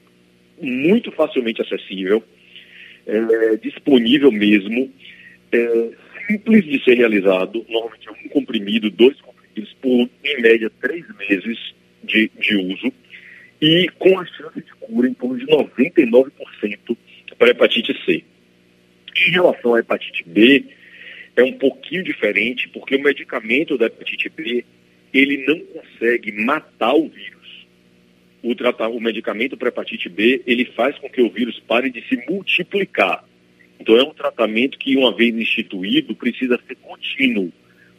muito 0.62 1.12
facilmente 1.12 1.62
acessível, 1.62 2.24
é, 3.06 3.56
disponível 3.58 4.32
mesmo, 4.32 4.92
é, 5.52 5.90
simples 6.28 6.66
de 6.66 6.84
ser 6.84 6.96
realizado, 6.96 7.66
normalmente 7.70 8.08
é 8.08 8.12
um 8.12 8.30
comprimido, 8.30 8.90
dois 8.90 9.20
comprimidos 9.22 9.74
por, 9.82 10.10
em 10.24 10.42
média, 10.42 10.72
três 10.82 11.06
meses 11.18 11.74
de, 12.04 12.30
de 12.40 12.56
uso, 12.56 12.92
e 13.62 13.90
com 13.98 14.20
a 14.20 14.26
chance 14.26 14.62
de 14.62 14.74
cura 14.90 15.08
em 15.08 15.14
torno 15.14 15.38
de 15.38 15.46
99% 15.46 16.98
para 17.38 17.52
hepatite 17.52 17.94
C. 18.06 18.24
Em 19.28 19.32
relação 19.32 19.76
à 19.76 19.80
hepatite 19.80 20.24
B, 20.28 20.66
é 21.36 21.44
um 21.44 21.54
pouquinho 21.54 22.04
diferente, 22.04 22.68
porque 22.70 22.96
o 22.96 23.02
medicamento 23.02 23.78
da 23.78 23.86
hepatite 23.86 24.30
B 24.30 24.66
ele 25.14 25.46
não 25.46 25.60
consegue 25.60 26.32
matar 26.32 26.94
o 26.94 27.08
vírus. 27.08 27.40
O, 28.42 28.54
o 28.96 29.02
medicamento 29.02 29.58
para 29.58 29.70
hepatite 29.70 30.10
B, 30.10 30.42
ele 30.46 30.66
faz 30.66 30.98
com 30.98 31.10
que 31.10 31.22
o 31.22 31.30
vírus 31.30 31.60
pare 31.68 31.90
de 31.90 32.02
se 32.08 32.16
multiplicar. 32.30 33.24
Então 33.80 33.98
é 33.98 34.04
um 34.04 34.14
tratamento 34.14 34.78
que, 34.78 34.96
uma 34.98 35.16
vez 35.16 35.36
instituído, 35.36 36.16
precisa 36.16 36.60
ser 36.68 36.76
contínuo, 36.76 37.52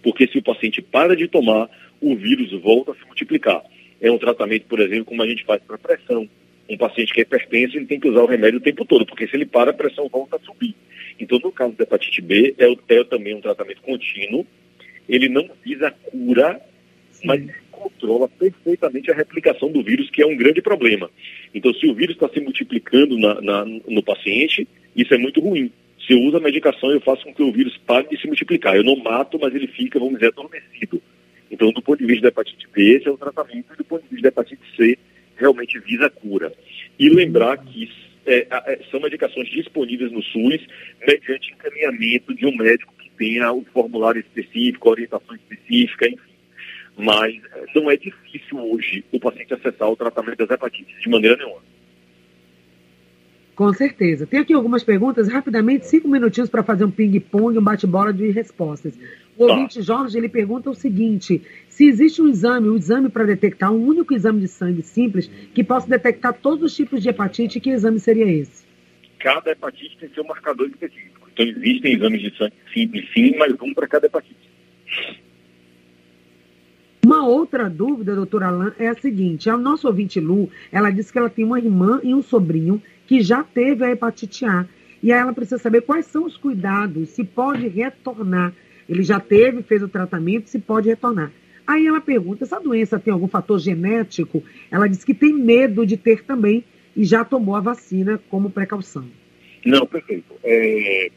porque 0.02 0.26
se 0.26 0.38
o 0.38 0.42
paciente 0.42 0.82
para 0.82 1.16
de 1.16 1.28
tomar, 1.28 1.68
o 2.00 2.14
vírus 2.16 2.52
volta 2.62 2.92
a 2.92 2.94
se 2.94 3.04
multiplicar. 3.06 3.62
É 4.00 4.10
um 4.10 4.18
tratamento, 4.18 4.66
por 4.66 4.80
exemplo, 4.80 5.06
como 5.06 5.22
a 5.22 5.28
gente 5.28 5.44
faz 5.44 5.62
para 5.62 5.78
pressão. 5.78 6.28
Um 6.70 6.76
paciente 6.76 7.12
que 7.12 7.20
é 7.20 7.22
hipertenso, 7.22 7.76
ele 7.76 7.86
tem 7.86 7.98
que 7.98 8.08
usar 8.08 8.22
o 8.22 8.26
remédio 8.26 8.58
o 8.58 8.62
tempo 8.62 8.84
todo, 8.84 9.04
porque 9.04 9.26
se 9.26 9.36
ele 9.36 9.44
para, 9.44 9.70
a 9.70 9.74
pressão 9.74 10.08
volta 10.08 10.36
a 10.36 10.40
subir. 10.40 10.74
Então, 11.18 11.38
no 11.42 11.50
caso 11.50 11.74
da 11.74 11.82
hepatite 11.82 12.22
B, 12.22 12.54
é, 12.56 12.94
é 12.94 13.04
também 13.04 13.34
um 13.34 13.40
tratamento 13.40 13.82
contínuo. 13.82 14.46
Ele 15.08 15.28
não 15.28 15.50
visa 15.64 15.88
a 15.88 15.90
cura 15.90 16.60
mas 17.24 17.42
controla 17.70 18.28
perfeitamente 18.28 19.10
a 19.10 19.14
replicação 19.14 19.70
do 19.70 19.82
vírus, 19.82 20.10
que 20.10 20.22
é 20.22 20.26
um 20.26 20.36
grande 20.36 20.60
problema. 20.60 21.10
Então, 21.54 21.72
se 21.74 21.86
o 21.86 21.94
vírus 21.94 22.14
está 22.14 22.28
se 22.28 22.40
multiplicando 22.40 23.18
na, 23.18 23.40
na, 23.40 23.64
no 23.64 24.02
paciente, 24.02 24.66
isso 24.94 25.14
é 25.14 25.18
muito 25.18 25.40
ruim. 25.40 25.72
Se 26.06 26.12
eu 26.12 26.20
uso 26.20 26.36
a 26.36 26.40
medicação, 26.40 26.90
eu 26.90 27.00
faço 27.00 27.24
com 27.24 27.34
que 27.34 27.42
o 27.42 27.52
vírus 27.52 27.76
pare 27.86 28.08
de 28.08 28.20
se 28.20 28.26
multiplicar. 28.26 28.76
Eu 28.76 28.84
não 28.84 28.96
mato, 28.96 29.38
mas 29.40 29.54
ele 29.54 29.66
fica, 29.66 29.98
vamos 29.98 30.14
dizer, 30.14 30.28
adormecido. 30.28 31.00
Então, 31.50 31.72
do 31.72 31.82
ponto 31.82 31.98
de 31.98 32.06
vista 32.06 32.22
da 32.22 32.28
hepatite 32.28 32.66
B, 32.72 32.96
esse 32.96 33.08
é 33.08 33.10
o 33.10 33.18
tratamento, 33.18 33.66
e 33.72 33.76
do 33.76 33.84
ponto 33.84 34.02
de 34.02 34.08
vista 34.08 34.22
da 34.22 34.28
hepatite 34.28 34.62
C, 34.76 34.98
realmente 35.40 35.78
visa 35.80 36.06
a 36.06 36.10
cura. 36.10 36.52
E 36.98 37.08
lembrar 37.08 37.56
que 37.56 37.90
é, 38.26 38.46
é, 38.50 38.80
são 38.90 39.00
medicações 39.00 39.48
disponíveis 39.48 40.12
no 40.12 40.22
SUS, 40.22 40.66
mediante 41.06 41.52
encaminhamento 41.52 42.34
de 42.34 42.46
um 42.46 42.54
médico 42.54 42.94
que 42.98 43.10
tenha 43.16 43.50
o 43.52 43.64
formulário 43.72 44.20
específico, 44.20 44.90
orientação 44.90 45.34
específica, 45.34 46.06
enfim 46.06 46.30
mas 47.00 47.34
eh, 47.34 47.64
não 47.74 47.90
é 47.90 47.96
difícil 47.96 48.58
hoje 48.58 49.04
o 49.12 49.18
paciente 49.18 49.54
acessar 49.54 49.88
o 49.88 49.96
tratamento 49.96 50.38
das 50.38 50.50
hepatites 50.50 51.00
de 51.00 51.08
maneira 51.08 51.36
nenhuma. 51.36 51.60
Com 53.54 53.72
certeza. 53.74 54.26
Tem 54.26 54.40
aqui 54.40 54.54
algumas 54.54 54.82
perguntas, 54.82 55.28
rapidamente, 55.28 55.86
cinco 55.86 56.08
minutinhos 56.08 56.48
para 56.48 56.62
fazer 56.62 56.84
um 56.84 56.90
ping-pong, 56.90 57.58
um 57.58 57.62
bate-bola 57.62 58.12
de 58.12 58.30
respostas. 58.30 58.98
O 59.40 59.44
ouvinte 59.44 59.80
Jorge, 59.80 60.18
ele 60.18 60.28
pergunta 60.28 60.68
o 60.68 60.74
seguinte, 60.74 61.40
se 61.66 61.86
existe 61.86 62.20
um 62.20 62.28
exame, 62.28 62.68
um 62.68 62.76
exame 62.76 63.08
para 63.08 63.24
detectar, 63.24 63.72
um 63.72 63.86
único 63.86 64.12
exame 64.12 64.38
de 64.38 64.48
sangue 64.48 64.82
simples, 64.82 65.28
que 65.54 65.64
possa 65.64 65.88
detectar 65.88 66.34
todos 66.34 66.62
os 66.62 66.76
tipos 66.76 67.02
de 67.02 67.08
hepatite, 67.08 67.58
que 67.58 67.70
exame 67.70 67.98
seria 67.98 68.30
esse? 68.30 68.66
Cada 69.18 69.50
hepatite 69.50 69.96
tem 69.96 70.10
seu 70.10 70.24
marcador 70.24 70.68
específico. 70.68 71.26
Então 71.32 71.46
existem 71.46 71.94
exames 71.94 72.20
de 72.20 72.36
sangue 72.36 72.52
simples, 72.74 73.08
sim, 73.14 73.34
mas 73.38 73.54
um 73.62 73.72
para 73.72 73.88
cada 73.88 74.04
hepatite. 74.04 74.50
Uma 77.02 77.26
outra 77.26 77.70
dúvida, 77.70 78.14
doutora 78.14 78.48
Alain, 78.48 78.72
é 78.78 78.88
a 78.88 78.94
seguinte: 78.94 79.48
a 79.48 79.56
nossa 79.56 79.88
ouvinte 79.88 80.20
Lu, 80.20 80.50
ela 80.70 80.90
disse 80.90 81.10
que 81.10 81.18
ela 81.18 81.30
tem 81.30 81.46
uma 81.46 81.58
irmã 81.58 81.98
e 82.04 82.14
um 82.14 82.20
sobrinho 82.20 82.82
que 83.06 83.22
já 83.22 83.42
teve 83.42 83.86
a 83.86 83.90
hepatite 83.90 84.44
A. 84.44 84.66
E 85.02 85.10
aí 85.10 85.18
ela 85.18 85.32
precisa 85.32 85.56
saber 85.56 85.80
quais 85.80 86.04
são 86.04 86.26
os 86.26 86.36
cuidados, 86.36 87.08
se 87.08 87.24
pode 87.24 87.66
retornar. 87.68 88.52
Ele 88.90 89.02
já 89.02 89.20
teve, 89.20 89.62
fez 89.62 89.82
o 89.82 89.88
tratamento, 89.88 90.50
se 90.50 90.58
pode 90.58 90.88
retornar. 90.88 91.32
Aí 91.66 91.86
ela 91.86 92.00
pergunta: 92.00 92.44
essa 92.44 92.60
doença 92.60 92.98
tem 92.98 93.12
algum 93.12 93.28
fator 93.28 93.58
genético? 93.58 94.42
Ela 94.70 94.88
diz 94.88 95.04
que 95.04 95.14
tem 95.14 95.32
medo 95.32 95.86
de 95.86 95.96
ter 95.96 96.24
também 96.24 96.64
e 96.96 97.04
já 97.04 97.24
tomou 97.24 97.54
a 97.54 97.60
vacina 97.60 98.20
como 98.28 98.50
precaução. 98.50 99.06
Não, 99.64 99.86
perfeito. 99.86 100.34
É, 100.42 101.10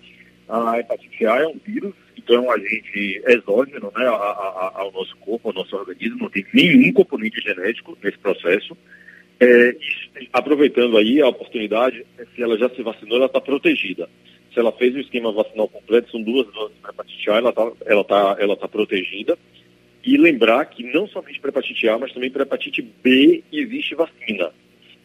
a 0.47 0.79
hepatite 0.79 1.25
A 1.25 1.37
é 1.39 1.47
um 1.47 1.57
vírus 1.65 1.93
então, 2.23 2.49
a 2.49 2.57
gente 2.57 3.21
exógeno 3.27 3.91
né, 3.95 4.07
ao 4.07 4.91
nosso 4.93 5.15
corpo, 5.17 5.49
ao 5.49 5.53
nosso 5.53 5.75
organismo, 5.75 6.19
não 6.19 6.29
tem 6.29 6.45
nenhum 6.53 6.93
componente 6.93 7.41
genético 7.41 7.97
nesse 8.01 8.17
processo. 8.17 8.77
É, 9.39 9.75
aproveitando 10.31 10.97
aí 10.97 11.21
a 11.21 11.27
oportunidade, 11.27 12.05
se 12.33 12.41
ela 12.41 12.57
já 12.57 12.69
se 12.69 12.81
vacinou, 12.81 13.17
ela 13.17 13.25
está 13.25 13.41
protegida. 13.41 14.09
Se 14.53 14.59
ela 14.59 14.71
fez 14.71 14.95
o 14.95 14.99
esquema 14.99 15.31
vacinal 15.31 15.67
completo, 15.67 16.11
são 16.11 16.21
duas 16.21 16.45
doses 16.53 16.77
para 16.81 16.91
hepatite 16.91 17.29
A, 17.31 17.35
ela 17.35 17.49
está 17.49 17.71
ela 17.85 18.03
tá, 18.03 18.35
ela 18.39 18.55
tá 18.55 18.67
protegida. 18.67 19.37
E 20.05 20.17
lembrar 20.17 20.65
que 20.65 20.83
não 20.83 21.07
somente 21.07 21.39
para 21.39 21.49
hepatite 21.49 21.87
A, 21.87 21.97
mas 21.97 22.11
também 22.11 22.29
para 22.29 22.43
hepatite 22.43 22.81
B 22.81 23.43
existe 23.51 23.95
vacina. 23.95 24.51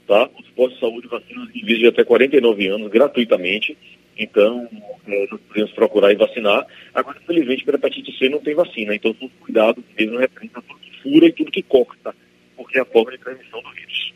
Tá? 0.07 0.29
Os 0.39 0.49
postos 0.51 0.75
de 0.75 0.81
saúde 0.81 1.07
vacinam 1.07 1.45
indivíduos 1.45 1.79
de 1.79 1.87
até 1.87 2.05
49 2.05 2.67
anos 2.67 2.91
gratuitamente 2.91 3.77
então, 4.19 4.69
é, 5.07 5.27
nós 5.31 5.41
podemos 5.43 5.71
procurar 5.73 6.13
e 6.13 6.17
vacinar. 6.17 6.67
Agora, 6.93 7.19
infelizmente, 7.23 7.65
para 7.65 7.77
hepatite 7.77 8.19
C 8.19 8.29
não 8.29 8.41
tem 8.41 8.55
vacina. 8.55 8.95
Então, 8.95 9.15
são 9.19 9.31
cuidados 9.41 9.85
mesmo 9.97 10.19
referente 10.19 10.53
a 10.57 10.61
tudo 10.61 10.81
que 10.81 11.03
fura 11.03 11.27
e 11.27 11.33
tudo 11.33 11.53
que 11.53 11.63
corta, 11.63 12.15
porque 12.57 12.79
é 12.79 12.81
a 12.81 12.85
de 12.85 13.19
transmissão 13.19 13.63
do 13.63 13.71
vírus. 13.71 14.13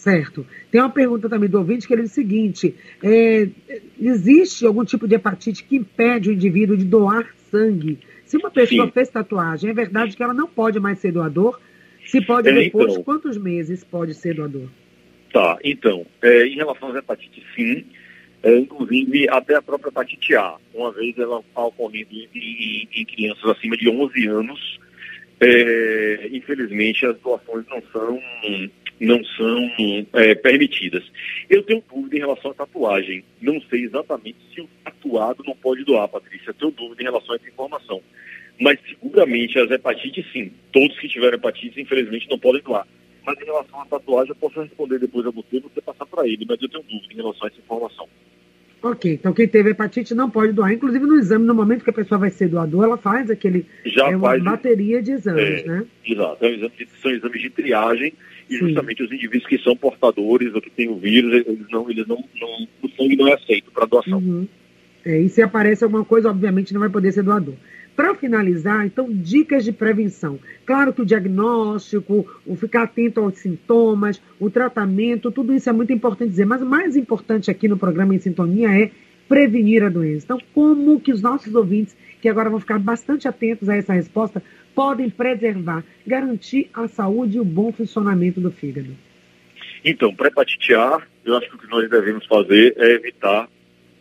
Certo. 0.00 0.46
Tem 0.70 0.80
uma 0.80 0.88
pergunta 0.88 1.28
também 1.28 1.48
do 1.48 1.58
ouvinte 1.58 1.86
que 1.86 1.92
ele 1.92 2.02
diz 2.02 2.12
o 2.12 2.14
seguinte: 2.14 2.74
é, 3.02 3.48
existe 4.00 4.64
algum 4.64 4.82
tipo 4.82 5.06
de 5.06 5.16
hepatite 5.16 5.62
que 5.62 5.76
impede 5.76 6.30
o 6.30 6.32
indivíduo 6.32 6.74
de 6.74 6.86
doar 6.86 7.28
sangue? 7.50 7.98
Se 8.24 8.38
uma 8.38 8.50
pessoa 8.50 8.86
Sim. 8.86 8.92
fez 8.92 9.10
tatuagem, 9.10 9.68
é 9.68 9.74
verdade 9.74 10.16
que 10.16 10.22
ela 10.22 10.32
não 10.32 10.48
pode 10.48 10.80
mais 10.80 10.98
ser 11.00 11.12
doador? 11.12 11.60
Se 12.06 12.24
pode 12.24 12.48
é, 12.48 12.52
depois, 12.52 12.92
então, 12.92 13.04
quantos 13.04 13.36
meses 13.36 13.84
pode 13.84 14.14
ser 14.14 14.36
doador? 14.36 14.68
Tá, 15.30 15.58
então, 15.62 16.06
é, 16.22 16.46
em 16.46 16.56
relação 16.56 16.88
às 16.88 16.96
hepatites, 16.96 17.44
sim 17.54 17.84
é, 18.42 18.56
inclusive 18.56 19.28
até 19.28 19.54
a 19.56 19.62
própria 19.62 19.90
hepatite 19.90 20.34
A. 20.34 20.56
Uma 20.74 20.90
vez 20.92 21.18
ela 21.18 21.40
está 21.40 21.62
ocorrendo 21.62 22.08
em, 22.10 22.88
em, 22.90 23.04
crianças 23.04 23.44
acima 23.44 23.76
de 23.76 23.88
11 23.88 24.28
anos. 24.28 24.80
É, 25.38 26.28
infelizmente, 26.32 27.04
as 27.06 27.18
doações 27.18 27.64
não 27.68 27.82
são, 27.92 28.20
não 29.00 29.24
são 29.24 29.70
é, 30.12 30.34
permitidas. 30.34 31.02
Eu 31.48 31.62
tenho 31.62 31.82
dúvida 31.92 32.16
em 32.16 32.20
relação 32.20 32.50
à 32.50 32.54
tatuagem. 32.54 33.24
Não 33.40 33.60
sei 33.62 33.84
exatamente 33.84 34.36
se 34.54 34.60
o 34.60 34.68
tatuado 34.84 35.42
não 35.46 35.56
pode 35.56 35.84
doar, 35.84 36.06
Patrícia. 36.06 36.50
Eu 36.50 36.54
tenho 36.54 36.70
dúvida 36.72 37.02
em 37.02 37.06
relação 37.06 37.32
a 37.32 37.36
essa 37.36 37.48
informação. 37.48 38.02
Mas 38.60 38.78
seguramente 38.86 39.58
as 39.58 39.70
hepatites, 39.70 40.30
sim. 40.32 40.52
Todos 40.70 40.98
que 40.98 41.08
tiveram 41.08 41.38
hepatite, 41.38 41.80
infelizmente, 41.80 42.28
não 42.28 42.38
podem 42.38 42.62
doar. 42.62 42.86
Mas 43.24 43.40
em 43.40 43.44
relação 43.44 43.80
à 43.80 43.86
tatuagem, 43.86 44.30
eu 44.30 44.36
posso 44.36 44.60
responder 44.60 44.98
depois 44.98 45.26
a 45.26 45.30
você, 45.30 45.60
você 45.60 45.80
passar 45.80 46.04
para 46.04 46.28
ele, 46.28 46.44
mas 46.46 46.60
eu 46.60 46.68
tenho 46.68 46.84
dúvida 46.84 47.12
em 47.12 47.16
relação 47.16 47.44
a 47.44 47.46
essa 47.46 47.58
informação. 47.58 48.08
Ok, 48.82 49.12
então 49.12 49.34
quem 49.34 49.46
teve 49.46 49.70
hepatite 49.70 50.14
não 50.14 50.30
pode 50.30 50.52
doar. 50.52 50.72
Inclusive 50.72 51.04
no 51.04 51.18
exame, 51.18 51.44
no 51.44 51.54
momento 51.54 51.84
que 51.84 51.90
a 51.90 51.94
pessoa 51.94 52.18
vai 52.18 52.30
ser 52.30 52.48
doador, 52.48 52.84
ela 52.84 52.96
faz 52.96 53.30
aquele. 53.30 53.66
Já 53.84 54.10
é 54.10 54.16
uma 54.16 54.28
faz, 54.28 54.42
bateria 54.42 55.02
de 55.02 55.12
exames, 55.12 55.64
é, 55.64 55.66
né? 55.66 55.86
Exato, 56.04 56.44
é 56.44 56.68
são 57.02 57.10
exames 57.10 57.42
de 57.42 57.50
triagem 57.50 58.14
e 58.50 58.56
justamente 58.56 59.02
os 59.02 59.12
indivíduos 59.12 59.46
que 59.46 59.58
são 59.58 59.76
portadores 59.76 60.52
ou 60.52 60.60
que 60.60 60.70
têm 60.70 60.88
o 60.88 60.96
vírus, 60.96 61.46
eles 61.46 61.66
não, 61.70 61.88
eles 61.88 62.06
não, 62.06 62.24
não 62.40 62.68
o 62.82 62.88
sangue 62.90 63.16
não 63.16 63.28
é 63.28 63.34
aceito 63.34 63.70
para 63.70 63.86
doação. 63.86 64.18
Uhum. 64.18 64.48
É, 65.04 65.18
e 65.18 65.28
se 65.28 65.40
aparece 65.40 65.84
alguma 65.84 66.04
coisa, 66.04 66.28
obviamente 66.28 66.74
não 66.74 66.80
vai 66.80 66.90
poder 66.90 67.12
ser 67.12 67.22
doador. 67.22 67.54
Para 67.96 68.14
finalizar, 68.14 68.86
então, 68.86 69.08
dicas 69.10 69.64
de 69.64 69.72
prevenção. 69.72 70.38
Claro 70.64 70.92
que 70.92 71.02
o 71.02 71.06
diagnóstico, 71.06 72.26
o 72.46 72.56
ficar 72.56 72.84
atento 72.84 73.20
aos 73.20 73.38
sintomas, 73.38 74.20
o 74.38 74.48
tratamento, 74.50 75.30
tudo 75.30 75.54
isso 75.54 75.68
é 75.68 75.72
muito 75.72 75.92
importante 75.92 76.30
dizer. 76.30 76.46
Mas 76.46 76.62
o 76.62 76.66
mais 76.66 76.96
importante 76.96 77.50
aqui 77.50 77.68
no 77.68 77.76
programa 77.76 78.14
Em 78.14 78.18
Sintonia 78.18 78.70
é 78.70 78.90
prevenir 79.28 79.82
a 79.82 79.88
doença. 79.88 80.24
Então, 80.24 80.40
como 80.54 80.98
que 80.98 81.12
os 81.12 81.20
nossos 81.20 81.54
ouvintes, 81.54 81.96
que 82.20 82.28
agora 82.28 82.50
vão 82.50 82.60
ficar 82.60 82.78
bastante 82.78 83.26
atentos 83.26 83.68
a 83.68 83.76
essa 83.76 83.92
resposta, 83.92 84.42
podem 84.74 85.08
preservar, 85.10 85.84
garantir 86.06 86.70
a 86.74 86.86
saúde 86.88 87.36
e 87.36 87.40
o 87.40 87.44
bom 87.44 87.72
funcionamento 87.72 88.40
do 88.40 88.50
fígado? 88.50 88.96
Então, 89.84 90.14
para 90.14 90.28
hepatite 90.28 90.74
A, 90.74 91.00
eu 91.24 91.36
acho 91.36 91.48
que 91.48 91.56
o 91.56 91.58
que 91.58 91.70
nós 91.70 91.88
devemos 91.88 92.26
fazer 92.26 92.74
é 92.76 92.92
evitar 92.92 93.48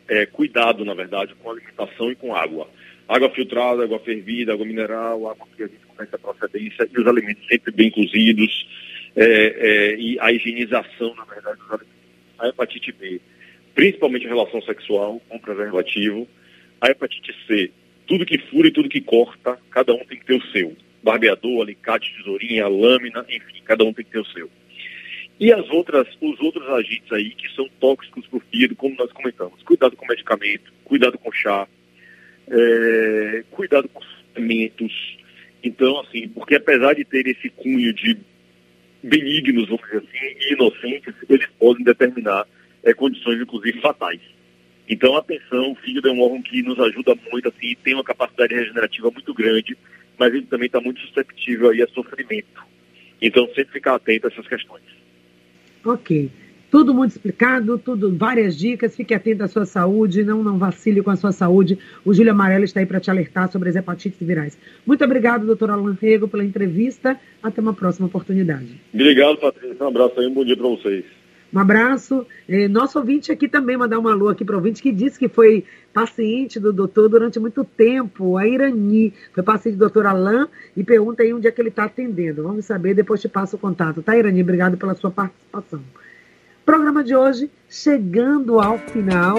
é, 0.07 0.25
cuidado, 0.25 0.83
na 0.83 0.93
verdade, 0.93 1.35
com 1.35 1.51
alimentação 1.51 2.11
e 2.11 2.15
com 2.15 2.35
água. 2.35 2.67
Água 3.07 3.29
filtrada, 3.29 3.83
água 3.83 3.99
fervida, 3.99 4.53
água 4.53 4.65
mineral, 4.65 5.29
água 5.29 5.47
que 5.55 5.63
a 5.63 5.67
gente 5.67 5.85
conhece 5.95 6.15
a 6.15 6.19
procedência 6.19 6.87
e 6.91 6.99
os 6.99 7.07
alimentos 7.07 7.45
sempre 7.47 7.71
bem 7.71 7.89
cozidos 7.91 8.67
é, 9.15 9.25
é, 9.25 9.95
e 9.95 10.19
a 10.19 10.31
higienização, 10.31 11.15
na 11.15 11.23
verdade, 11.25 11.57
dos 11.59 11.71
alimentos. 11.71 11.99
A 12.37 12.47
hepatite 12.47 12.91
B, 12.91 13.21
principalmente 13.75 14.25
a 14.25 14.29
relação 14.29 14.61
sexual 14.61 15.21
com 15.27 15.39
preservativo. 15.39 16.27
A 16.81 16.89
hepatite 16.89 17.35
C, 17.45 17.71
tudo 18.09 18.25
que 18.25 18.39
fura 18.39 18.67
e 18.67 18.71
tudo 18.71 18.89
que 18.89 18.99
corta, 18.99 19.59
cada 19.69 19.93
um 19.93 20.03
tem 20.03 20.17
que 20.17 20.25
ter 20.25 20.33
o 20.33 20.47
seu. 20.47 20.75
Barbeador, 21.03 21.61
alicate, 21.61 22.13
tesourinha, 22.17 22.67
lâmina, 22.67 23.23
enfim, 23.29 23.61
cada 23.63 23.83
um 23.85 23.93
tem 23.93 24.03
que 24.03 24.11
ter 24.11 24.19
o 24.19 24.25
seu. 24.25 24.49
E 25.39 25.53
as 25.53 25.69
outras, 25.69 26.07
os 26.19 26.39
outros 26.41 26.67
agentes 26.69 27.09
aí 27.13 27.29
que 27.29 27.47
são 27.55 27.69
tóxicos 27.79 28.25
para 28.25 28.37
o 28.37 28.43
fígado, 28.51 28.75
como 28.75 28.95
nós 28.95 29.11
comentamos. 29.11 29.61
Cuidado 29.61 29.95
com 29.95 30.07
medicamento, 30.07 30.73
cuidado 30.83 31.17
com 31.19 31.31
chá, 31.31 31.67
é, 32.49 33.43
cuidado 33.51 33.87
com 33.87 34.01
suplementos. 34.01 35.17
Então, 35.63 35.99
assim, 35.99 36.27
porque 36.29 36.55
apesar 36.55 36.95
de 36.95 37.05
ter 37.05 37.27
esse 37.27 37.49
cunho 37.51 37.93
de 37.93 38.17
benignos, 39.03 39.69
vamos 39.69 39.85
dizer 39.85 39.97
assim, 39.97 40.35
e 40.39 40.53
inocentes, 40.53 41.13
eles 41.29 41.47
podem 41.59 41.85
determinar 41.85 42.45
é, 42.83 42.91
condições, 42.91 43.39
inclusive, 43.39 43.79
fatais. 43.79 44.19
Então, 44.89 45.15
atenção, 45.15 45.71
o 45.71 45.75
fígado 45.75 46.09
é 46.09 46.11
um 46.11 46.19
órgão 46.19 46.41
que 46.41 46.63
nos 46.63 46.79
ajuda 46.79 47.15
muito, 47.31 47.47
assim, 47.47 47.75
tem 47.83 47.93
uma 47.93 48.03
capacidade 48.03 48.55
regenerativa 48.55 49.11
muito 49.11 49.31
grande, 49.35 49.77
mas 50.17 50.33
ele 50.33 50.47
também 50.47 50.65
está 50.65 50.81
muito 50.81 50.99
susceptível 51.01 51.69
aí 51.69 51.83
a 51.83 51.87
sofrimento. 51.87 52.63
Então, 53.21 53.47
sempre 53.49 53.73
ficar 53.73 53.93
atento 53.93 54.25
a 54.25 54.31
essas 54.31 54.47
questões. 54.47 54.81
Ok. 55.85 56.31
Tudo 56.71 56.93
muito 56.93 57.11
explicado, 57.11 57.77
tudo, 57.77 58.15
várias 58.15 58.57
dicas. 58.57 58.95
Fique 58.95 59.13
atento 59.13 59.43
à 59.43 59.47
sua 59.47 59.65
saúde, 59.65 60.23
não, 60.23 60.43
não 60.43 60.57
vacile 60.57 61.01
com 61.01 61.09
a 61.09 61.15
sua 61.15 61.31
saúde. 61.31 61.77
O 62.05 62.13
Júlio 62.13 62.31
Amarelo 62.31 62.63
está 62.63 62.79
aí 62.79 62.85
para 62.85 62.99
te 62.99 63.09
alertar 63.09 63.51
sobre 63.51 63.69
as 63.69 63.75
hepatites 63.75 64.19
virais. 64.19 64.57
Muito 64.85 65.03
obrigado, 65.03 65.45
doutor 65.45 65.71
Alan 65.71 65.97
Rego, 65.99 66.27
pela 66.27 66.43
entrevista. 66.43 67.19
Até 67.41 67.61
uma 67.61 67.73
próxima 67.73 68.07
oportunidade. 68.07 68.79
Obrigado, 68.93 69.37
Patrícia. 69.37 69.83
Um 69.83 69.87
abraço 69.87 70.19
aí, 70.19 70.27
um 70.27 70.33
bom 70.33 70.45
dia 70.45 70.57
para 70.57 70.67
vocês. 70.67 71.18
Um 71.53 71.59
abraço. 71.59 72.25
Eh, 72.47 72.67
nosso 72.67 72.99
ouvinte 72.99 73.31
aqui 73.31 73.47
também, 73.47 73.75
mandar 73.75 73.97
uma 73.97 74.11
alô 74.11 74.29
aqui 74.29 74.45
para 74.45 74.55
o 74.55 74.57
ouvinte 74.57 74.81
que 74.81 74.91
disse 74.91 75.17
que 75.17 75.27
foi 75.27 75.65
paciente 75.91 76.59
do 76.59 76.71
doutor 76.71 77.09
durante 77.09 77.39
muito 77.39 77.63
tempo, 77.63 78.37
a 78.37 78.47
Irani. 78.47 79.13
Foi 79.33 79.43
paciente 79.43 79.75
do 79.75 79.79
doutor 79.79 80.05
Alain 80.05 80.47
e 80.77 80.83
pergunta 80.83 81.23
aí 81.23 81.33
onde 81.33 81.47
é 81.47 81.51
que 81.51 81.61
ele 81.61 81.69
está 81.69 81.85
atendendo. 81.85 82.43
Vamos 82.43 82.65
saber, 82.65 82.93
depois 82.93 83.19
te 83.19 83.27
passo 83.27 83.55
o 83.55 83.59
contato. 83.59 84.01
Tá, 84.01 84.15
Irani? 84.17 84.41
Obrigado 84.41 84.77
pela 84.77 84.93
sua 84.93 85.09
participação. 85.09 85.81
Programa 86.65 87.03
de 87.03 87.15
hoje 87.15 87.49
chegando 87.67 88.59
ao 88.59 88.77
final. 88.77 89.37